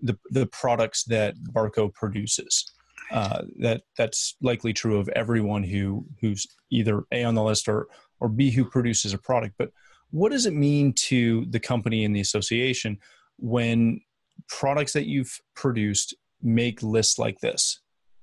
the 0.00 0.18
the 0.30 0.46
products 0.46 1.04
that 1.04 1.36
Barco 1.52 1.94
produces. 1.94 2.72
Uh, 3.12 3.42
that 3.58 3.82
that's 3.96 4.36
likely 4.42 4.72
true 4.72 4.98
of 4.98 5.08
everyone 5.10 5.62
who 5.62 6.04
who's 6.20 6.44
either 6.70 7.04
a 7.12 7.22
on 7.22 7.34
the 7.36 7.42
list 7.42 7.68
or 7.68 7.86
or 8.18 8.28
b 8.28 8.50
who 8.50 8.64
produces 8.64 9.14
a 9.14 9.18
product. 9.18 9.54
But 9.56 9.70
what 10.10 10.32
does 10.32 10.46
it 10.46 10.54
mean 10.54 10.92
to 11.10 11.44
the 11.50 11.60
company 11.60 12.04
and 12.04 12.14
the 12.14 12.20
association 12.20 12.98
when 13.36 14.00
products 14.48 14.92
that 14.94 15.06
you've 15.06 15.40
produced 15.54 16.14
make 16.42 16.82
lists 16.82 17.16
like 17.16 17.38
this? 17.38 17.80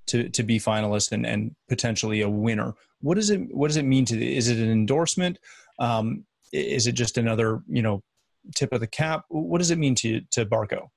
to 0.07 0.29
to 0.29 0.43
be 0.43 0.59
finalist 0.59 1.11
and 1.11 1.25
and 1.25 1.55
potentially 1.69 2.21
a 2.21 2.29
winner. 2.29 2.73
What 3.01 3.15
does 3.15 3.29
it 3.29 3.41
what 3.51 3.67
does 3.67 3.77
it 3.77 3.85
mean 3.85 4.05
to 4.05 4.35
is 4.39 4.49
it 4.49 4.57
an 4.57 4.71
endorsement? 4.71 5.39
Um, 5.79 6.25
is 6.51 6.87
it 6.87 6.93
just 6.93 7.17
another 7.17 7.61
you 7.67 7.81
know 7.81 8.03
tip 8.55 8.73
of 8.73 8.79
the 8.79 8.87
cap? 8.87 9.25
What 9.29 9.59
does 9.59 9.71
it 9.71 9.77
mean 9.77 9.95
to 9.95 10.21
to 10.31 10.45
Barco? 10.45 10.87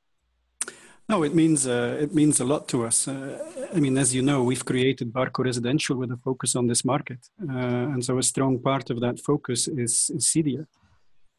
No, 1.08 1.24
it 1.24 1.34
means 1.34 1.66
uh, 1.66 1.98
it 2.00 2.14
means 2.14 2.40
a 2.40 2.44
lot 2.44 2.68
to 2.68 2.86
us. 2.86 3.08
Uh, 3.08 3.38
I 3.74 3.80
mean, 3.80 3.98
as 3.98 4.14
you 4.14 4.22
know, 4.22 4.44
we've 4.44 4.64
created 4.64 5.12
Barco 5.12 5.44
Residential 5.44 5.96
with 5.96 6.12
a 6.12 6.16
focus 6.16 6.54
on 6.54 6.68
this 6.68 6.84
market, 6.84 7.18
uh, 7.48 7.92
and 7.92 8.04
so 8.04 8.18
a 8.18 8.22
strong 8.22 8.60
part 8.60 8.90
of 8.90 9.00
that 9.00 9.18
focus 9.18 9.66
is, 9.66 10.10
is 10.14 10.26
CEDIA. 10.26 10.66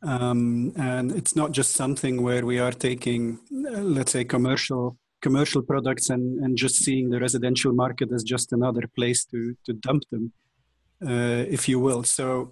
Um, 0.04 0.74
and 0.76 1.12
it's 1.12 1.36
not 1.36 1.52
just 1.52 1.71
something 1.74 2.21
where 2.21 2.43
we 2.45 2.60
are 2.60 2.71
taking, 2.71 3.39
uh, 3.54 3.82
let's 3.82 4.12
say, 4.12 4.26
commercial 4.26 4.97
commercial 5.21 5.62
products 5.62 6.10
and, 6.10 6.39
and 6.43 6.58
just 6.58 6.76
seeing 6.78 7.10
the 7.10 7.19
residential 7.19 7.74
market 7.74 8.12
as 8.12 8.24
just 8.24 8.52
another 8.52 8.84
place 8.95 9.24
to, 9.26 9.56
to 9.65 9.74
dump 9.74 10.04
them, 10.12 10.34
uh, 11.06 11.46
if 11.48 11.68
you 11.68 11.80
will. 11.80 12.04
So 12.04 12.52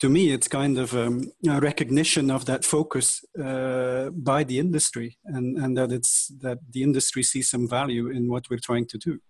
to 0.00 0.08
me, 0.08 0.32
it's 0.32 0.48
kind 0.48 0.78
of 0.78 0.94
um, 0.94 1.30
a 1.48 1.60
recognition 1.60 2.30
of 2.30 2.46
that 2.46 2.64
focus 2.64 3.22
uh, 3.38 4.10
by 4.10 4.44
the 4.44 4.58
industry 4.58 5.18
and, 5.26 5.58
and 5.58 5.76
that 5.76 5.92
it's 5.92 6.28
that 6.40 6.58
the 6.72 6.82
industry 6.82 7.22
sees 7.22 7.50
some 7.50 7.68
value 7.68 8.08
in 8.08 8.30
what 8.30 8.48
we're 8.48 8.58
trying 8.58 8.86
to 8.86 8.98
do. 8.98 9.20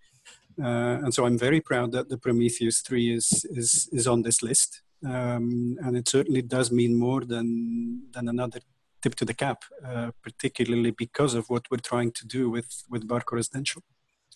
Uh, 0.63 0.99
and 1.03 1.13
so 1.13 1.25
I'm 1.25 1.39
very 1.39 1.61
proud 1.61 1.93
that 1.93 2.09
the 2.09 2.19
Prometheus 2.19 2.81
3 2.83 3.15
is, 3.15 3.47
is, 3.51 3.89
is 3.93 4.07
on 4.07 4.23
this 4.23 4.43
list. 4.43 4.83
Um, 5.05 5.79
and 5.83 5.97
it 5.97 6.09
certainly 6.09 6.43
does 6.43 6.71
mean 6.71 6.95
more 6.95 7.23
than, 7.23 8.03
than 8.13 8.29
another 8.29 8.61
tip 9.03 9.15
to 9.17 9.25
the 9.25 9.35
cap, 9.35 9.65
uh, 9.85 10.11
particularly 10.23 10.91
because 10.91 11.35
of 11.35 11.49
what 11.49 11.65
we're 11.71 11.79
trying 11.79 12.13
to 12.13 12.27
do 12.27 12.51
with, 12.51 12.85
with 12.89 13.09
Barco 13.09 13.33
Residential. 13.33 13.83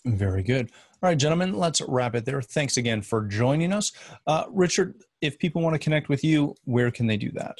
Very 0.04 0.42
good. 0.42 0.70
All 1.02 1.08
right, 1.08 1.18
gentlemen, 1.18 1.54
let's 1.54 1.80
wrap 1.82 2.14
it 2.14 2.24
there. 2.24 2.42
Thanks 2.42 2.76
again 2.76 3.02
for 3.02 3.22
joining 3.22 3.72
us. 3.72 3.92
Uh, 4.26 4.44
Richard, 4.50 4.94
if 5.22 5.38
people 5.38 5.62
want 5.62 5.74
to 5.74 5.78
connect 5.78 6.08
with 6.08 6.22
you, 6.22 6.54
where 6.64 6.90
can 6.90 7.06
they 7.06 7.16
do 7.16 7.30
that? 7.32 7.58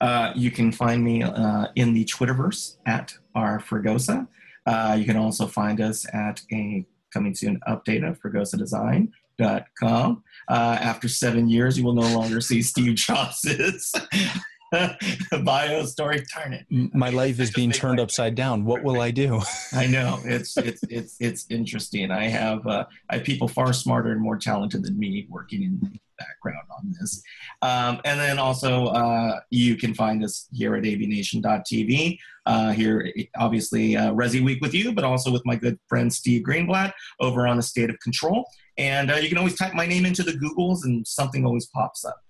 Uh, 0.00 0.32
you 0.34 0.50
can 0.50 0.72
find 0.72 1.04
me 1.04 1.22
uh, 1.22 1.66
in 1.76 1.94
the 1.94 2.04
Twitterverse 2.04 2.76
at 2.86 3.14
rfregosa. 3.36 4.26
Uh, 4.66 4.96
you 4.98 5.04
can 5.04 5.16
also 5.16 5.46
find 5.46 5.80
us 5.80 6.06
at 6.12 6.42
a 6.52 6.84
coming 7.12 7.34
soon 7.34 7.60
update 7.68 8.08
of 8.08 8.20
fregosadesign.com. 8.20 10.22
Uh, 10.48 10.78
after 10.80 11.08
seven 11.08 11.48
years, 11.48 11.78
you 11.78 11.84
will 11.84 11.94
no 11.94 12.16
longer 12.16 12.40
see 12.40 12.62
Steve 12.62 12.96
Jobs's 12.96 13.92
bio 15.44 15.84
story. 15.84 16.22
Turn 16.24 16.52
it. 16.52 16.66
My 16.94 17.10
life 17.10 17.40
is 17.40 17.50
being 17.50 17.70
turned 17.70 18.00
upside 18.00 18.34
down. 18.34 18.64
What 18.64 18.82
will 18.82 19.00
I 19.00 19.10
do? 19.10 19.40
I 19.72 19.86
know 19.86 20.20
it's 20.24 20.56
it's 20.56 20.82
it's 20.88 21.16
it's 21.20 21.46
interesting. 21.50 22.10
I 22.10 22.28
have 22.28 22.66
uh, 22.66 22.84
I 23.10 23.16
have 23.16 23.24
people 23.24 23.48
far 23.48 23.72
smarter 23.72 24.12
and 24.12 24.20
more 24.20 24.36
talented 24.36 24.84
than 24.84 24.98
me 24.98 25.26
working 25.28 25.62
in 25.62 25.78
the 25.80 25.98
background 26.18 26.66
on 26.76 26.94
this. 26.98 27.22
Um, 27.62 28.00
and 28.04 28.18
then 28.18 28.38
also 28.38 28.86
uh, 28.86 29.40
you 29.50 29.76
can 29.76 29.94
find 29.94 30.24
us 30.24 30.48
here 30.52 30.74
at 30.74 30.84
avnation.tv. 30.84 32.18
Uh, 32.46 32.72
here, 32.72 33.12
obviously, 33.36 33.96
uh, 33.96 34.12
Resi 34.12 34.42
Week 34.42 34.60
with 34.60 34.72
you, 34.72 34.92
but 34.92 35.04
also 35.04 35.32
with 35.32 35.44
my 35.44 35.56
good 35.56 35.78
friend 35.88 36.12
Steve 36.12 36.42
Greenblatt 36.42 36.92
over 37.20 37.46
on 37.46 37.56
the 37.56 37.62
State 37.62 37.90
of 37.90 37.98
Control. 38.00 38.48
And 38.78 39.10
uh, 39.10 39.16
you 39.16 39.28
can 39.28 39.38
always 39.38 39.56
type 39.56 39.74
my 39.74 39.86
name 39.86 40.06
into 40.06 40.22
the 40.22 40.32
Googles, 40.32 40.84
and 40.84 41.06
something 41.06 41.44
always 41.44 41.66
pops 41.66 42.04
up 42.04 42.20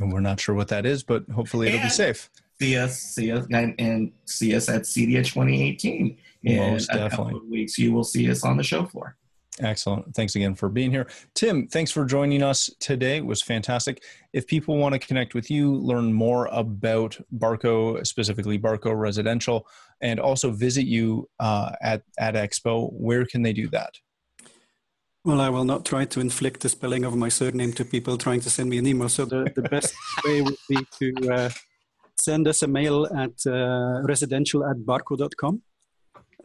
and 0.00 0.12
we're 0.12 0.20
not 0.20 0.40
sure 0.40 0.54
what 0.54 0.68
that 0.68 0.86
is, 0.86 1.02
but 1.02 1.28
hopefully 1.30 1.68
it'll 1.68 1.80
and 1.80 1.86
be 1.86 1.90
safe. 1.90 2.30
See 2.60 2.76
us, 2.76 2.98
see 2.98 3.32
us, 3.32 3.46
and 3.50 4.12
see 4.26 4.54
us 4.54 4.68
at 4.68 4.82
CEDIA 4.82 5.24
2018. 5.24 6.16
In 6.44 6.56
Most 6.56 6.88
a 6.90 6.94
definitely. 6.94 7.10
couple 7.10 7.36
of 7.38 7.48
weeks, 7.48 7.78
you 7.78 7.92
will 7.92 8.04
see 8.04 8.30
us 8.30 8.44
on 8.44 8.56
the 8.56 8.62
show 8.62 8.84
floor. 8.84 9.16
Excellent. 9.60 10.14
Thanks 10.14 10.34
again 10.34 10.54
for 10.54 10.68
being 10.68 10.90
here. 10.90 11.06
Tim, 11.34 11.68
thanks 11.68 11.90
for 11.92 12.04
joining 12.04 12.42
us 12.42 12.70
today. 12.80 13.18
It 13.18 13.26
was 13.26 13.40
fantastic. 13.40 14.02
If 14.32 14.46
people 14.46 14.76
want 14.76 14.94
to 14.94 14.98
connect 14.98 15.34
with 15.34 15.48
you, 15.50 15.74
learn 15.76 16.12
more 16.12 16.46
about 16.50 17.16
Barco, 17.38 18.04
specifically 18.04 18.58
Barco 18.58 18.98
Residential, 18.98 19.66
and 20.00 20.18
also 20.18 20.50
visit 20.50 20.86
you 20.86 21.28
uh, 21.38 21.70
at, 21.82 22.02
at 22.18 22.34
Expo, 22.34 22.92
where 22.92 23.24
can 23.24 23.42
they 23.42 23.52
do 23.52 23.68
that? 23.68 23.94
Well, 25.24 25.40
I 25.40 25.48
will 25.48 25.64
not 25.64 25.86
try 25.86 26.04
to 26.04 26.20
inflict 26.20 26.60
the 26.60 26.68
spelling 26.68 27.04
of 27.04 27.16
my 27.16 27.30
surname 27.30 27.72
to 27.74 27.84
people 27.84 28.18
trying 28.18 28.40
to 28.40 28.50
send 28.50 28.68
me 28.68 28.76
an 28.76 28.86
email. 28.86 29.08
So 29.08 29.24
the, 29.24 29.50
the 29.54 29.62
best 29.62 29.94
way 30.24 30.42
would 30.42 30.58
be 30.68 30.76
to 30.98 31.32
uh, 31.32 31.50
send 32.18 32.46
us 32.46 32.62
a 32.62 32.68
mail 32.68 33.06
at 33.06 33.46
uh, 33.46 34.02
residential 34.02 34.66
at 34.66 34.76
barco.com. 34.76 35.62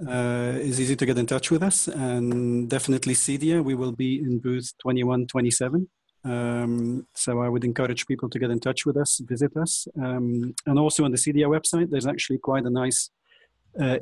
Uh, 0.07 0.53
it's 0.55 0.79
easy 0.79 0.95
to 0.95 1.05
get 1.05 1.17
in 1.17 1.25
touch 1.25 1.51
with 1.51 1.61
us. 1.61 1.89
And 1.89 2.69
definitely 2.69 3.15
CEDIA, 3.15 3.61
we 3.61 3.75
will 3.75 3.91
be 3.91 4.17
in 4.19 4.39
booth 4.39 4.71
2127. 4.81 5.89
Um, 6.23 7.05
so 7.13 7.41
I 7.41 7.49
would 7.49 7.65
encourage 7.65 8.07
people 8.07 8.29
to 8.29 8.39
get 8.39 8.49
in 8.49 8.61
touch 8.61 8.85
with 8.85 8.95
us, 8.95 9.19
visit 9.19 9.57
us. 9.57 9.89
Um, 10.01 10.55
and 10.65 10.79
also 10.79 11.03
on 11.03 11.11
the 11.11 11.17
CEDIA 11.17 11.47
website, 11.47 11.89
there's 11.89 12.07
actually 12.07 12.37
quite 12.37 12.63
a 12.63 12.69
nice 12.69 13.09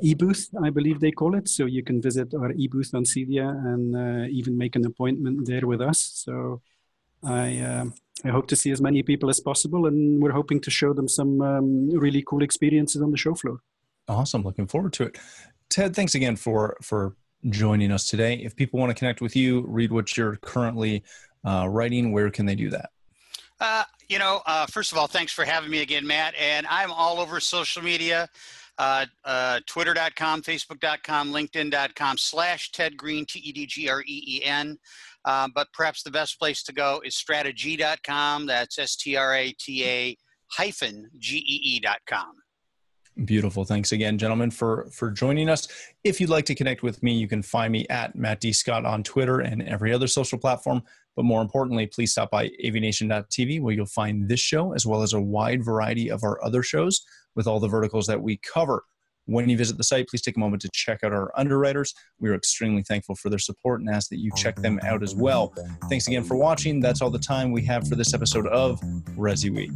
e-booth, 0.02 0.48
I 0.62 0.70
believe 0.70 1.00
they 1.00 1.12
call 1.12 1.34
it. 1.34 1.48
So 1.48 1.66
you 1.66 1.82
can 1.82 2.02
visit 2.02 2.34
our 2.34 2.52
e-booth 2.52 2.94
on 2.94 3.04
CEDIA 3.04 3.48
and 3.48 3.96
uh, 3.96 4.26
even 4.28 4.56
make 4.56 4.76
an 4.76 4.84
appointment 4.84 5.46
there 5.46 5.66
with 5.66 5.80
us. 5.80 6.10
So 6.14 6.60
I 7.22 7.58
um, 7.60 7.94
I 8.24 8.28
hope 8.28 8.48
to 8.48 8.56
see 8.56 8.70
as 8.70 8.80
many 8.80 9.02
people 9.02 9.30
as 9.30 9.40
possible, 9.40 9.86
and 9.86 10.20
we're 10.20 10.32
hoping 10.32 10.60
to 10.60 10.70
show 10.70 10.92
them 10.92 11.08
some 11.08 11.40
um, 11.40 11.90
really 11.90 12.22
cool 12.26 12.42
experiences 12.42 13.00
on 13.00 13.10
the 13.10 13.16
show 13.16 13.34
floor. 13.34 13.60
Awesome, 14.08 14.42
looking 14.42 14.66
forward 14.66 14.92
to 14.94 15.04
it. 15.04 15.18
Ted, 15.68 15.94
thanks 15.94 16.14
again 16.14 16.36
for 16.36 16.76
for 16.82 17.14
joining 17.48 17.92
us 17.92 18.08
today. 18.08 18.34
If 18.34 18.56
people 18.56 18.80
want 18.80 18.90
to 18.90 18.94
connect 18.94 19.20
with 19.20 19.36
you, 19.36 19.64
read 19.68 19.92
what 19.92 20.16
you're 20.16 20.36
currently 20.36 21.04
uh, 21.44 21.68
writing, 21.68 22.12
where 22.12 22.30
can 22.30 22.46
they 22.46 22.56
do 22.56 22.70
that? 22.70 22.90
Uh, 23.60 23.84
you 24.08 24.18
know, 24.18 24.42
uh, 24.46 24.66
first 24.66 24.92
of 24.92 24.98
all, 24.98 25.06
thanks 25.06 25.32
for 25.32 25.44
having 25.44 25.70
me 25.70 25.80
again, 25.80 26.06
Matt. 26.06 26.34
And 26.36 26.66
I'm 26.68 26.90
all 26.90 27.20
over 27.20 27.40
social 27.40 27.82
media. 27.82 28.28
Uh, 28.78 29.06
uh, 29.24 29.60
twitter.com, 29.66 30.42
facebook.com, 30.42 31.32
linkedin.com 31.32 32.16
slash 32.16 32.70
Ted 32.70 32.96
Green, 32.96 33.26
T-E-D-G-R-E-E-N. 33.26 34.78
Um, 35.24 35.52
but 35.54 35.66
perhaps 35.72 36.02
the 36.02 36.10
best 36.10 36.38
place 36.38 36.62
to 36.62 36.72
go 36.72 37.02
is 37.04 37.16
strata-gee.com. 37.16 38.46
That's 38.46 38.78
S-T-R-A-T-A 38.78 40.16
hyphen 40.50 41.10
G-E-E.com. 41.18 42.32
Beautiful. 43.24 43.64
Thanks 43.64 43.90
again, 43.90 44.16
gentlemen, 44.16 44.52
for 44.52 44.88
for 44.92 45.10
joining 45.10 45.48
us. 45.48 45.66
If 46.04 46.20
you'd 46.20 46.30
like 46.30 46.44
to 46.46 46.54
connect 46.54 46.84
with 46.84 47.02
me, 47.02 47.14
you 47.14 47.26
can 47.26 47.42
find 47.42 47.72
me 47.72 47.84
at 47.90 48.14
Matt 48.14 48.40
D. 48.40 48.52
Scott 48.52 48.84
on 48.84 49.02
Twitter 49.02 49.40
and 49.40 49.60
every 49.62 49.92
other 49.92 50.06
social 50.06 50.38
platform. 50.38 50.82
But 51.16 51.24
more 51.24 51.42
importantly, 51.42 51.88
please 51.88 52.12
stop 52.12 52.30
by 52.30 52.48
avnation.tv 52.64 53.60
where 53.60 53.74
you'll 53.74 53.86
find 53.86 54.28
this 54.28 54.38
show 54.38 54.72
as 54.72 54.86
well 54.86 55.02
as 55.02 55.14
a 55.14 55.20
wide 55.20 55.64
variety 55.64 56.12
of 56.12 56.22
our 56.22 56.42
other 56.44 56.62
shows 56.62 57.04
with 57.38 57.46
all 57.46 57.60
the 57.60 57.68
verticals 57.68 58.08
that 58.08 58.20
we 58.20 58.36
cover. 58.38 58.82
When 59.26 59.48
you 59.48 59.56
visit 59.56 59.76
the 59.76 59.84
site, 59.84 60.08
please 60.08 60.22
take 60.22 60.36
a 60.36 60.40
moment 60.40 60.60
to 60.62 60.70
check 60.72 61.04
out 61.04 61.12
our 61.12 61.30
underwriters. 61.38 61.94
We 62.18 62.30
are 62.30 62.34
extremely 62.34 62.82
thankful 62.82 63.14
for 63.14 63.30
their 63.30 63.38
support 63.38 63.80
and 63.80 63.88
ask 63.88 64.10
that 64.10 64.18
you 64.18 64.32
check 64.34 64.56
them 64.56 64.80
out 64.82 65.04
as 65.04 65.14
well. 65.14 65.54
Thanks 65.88 66.08
again 66.08 66.24
for 66.24 66.36
watching. 66.36 66.80
That's 66.80 67.00
all 67.00 67.10
the 67.10 67.18
time 67.20 67.52
we 67.52 67.64
have 67.66 67.86
for 67.86 67.94
this 67.94 68.12
episode 68.12 68.48
of 68.48 68.80
Resi 69.16 69.54
Week. 69.54 69.70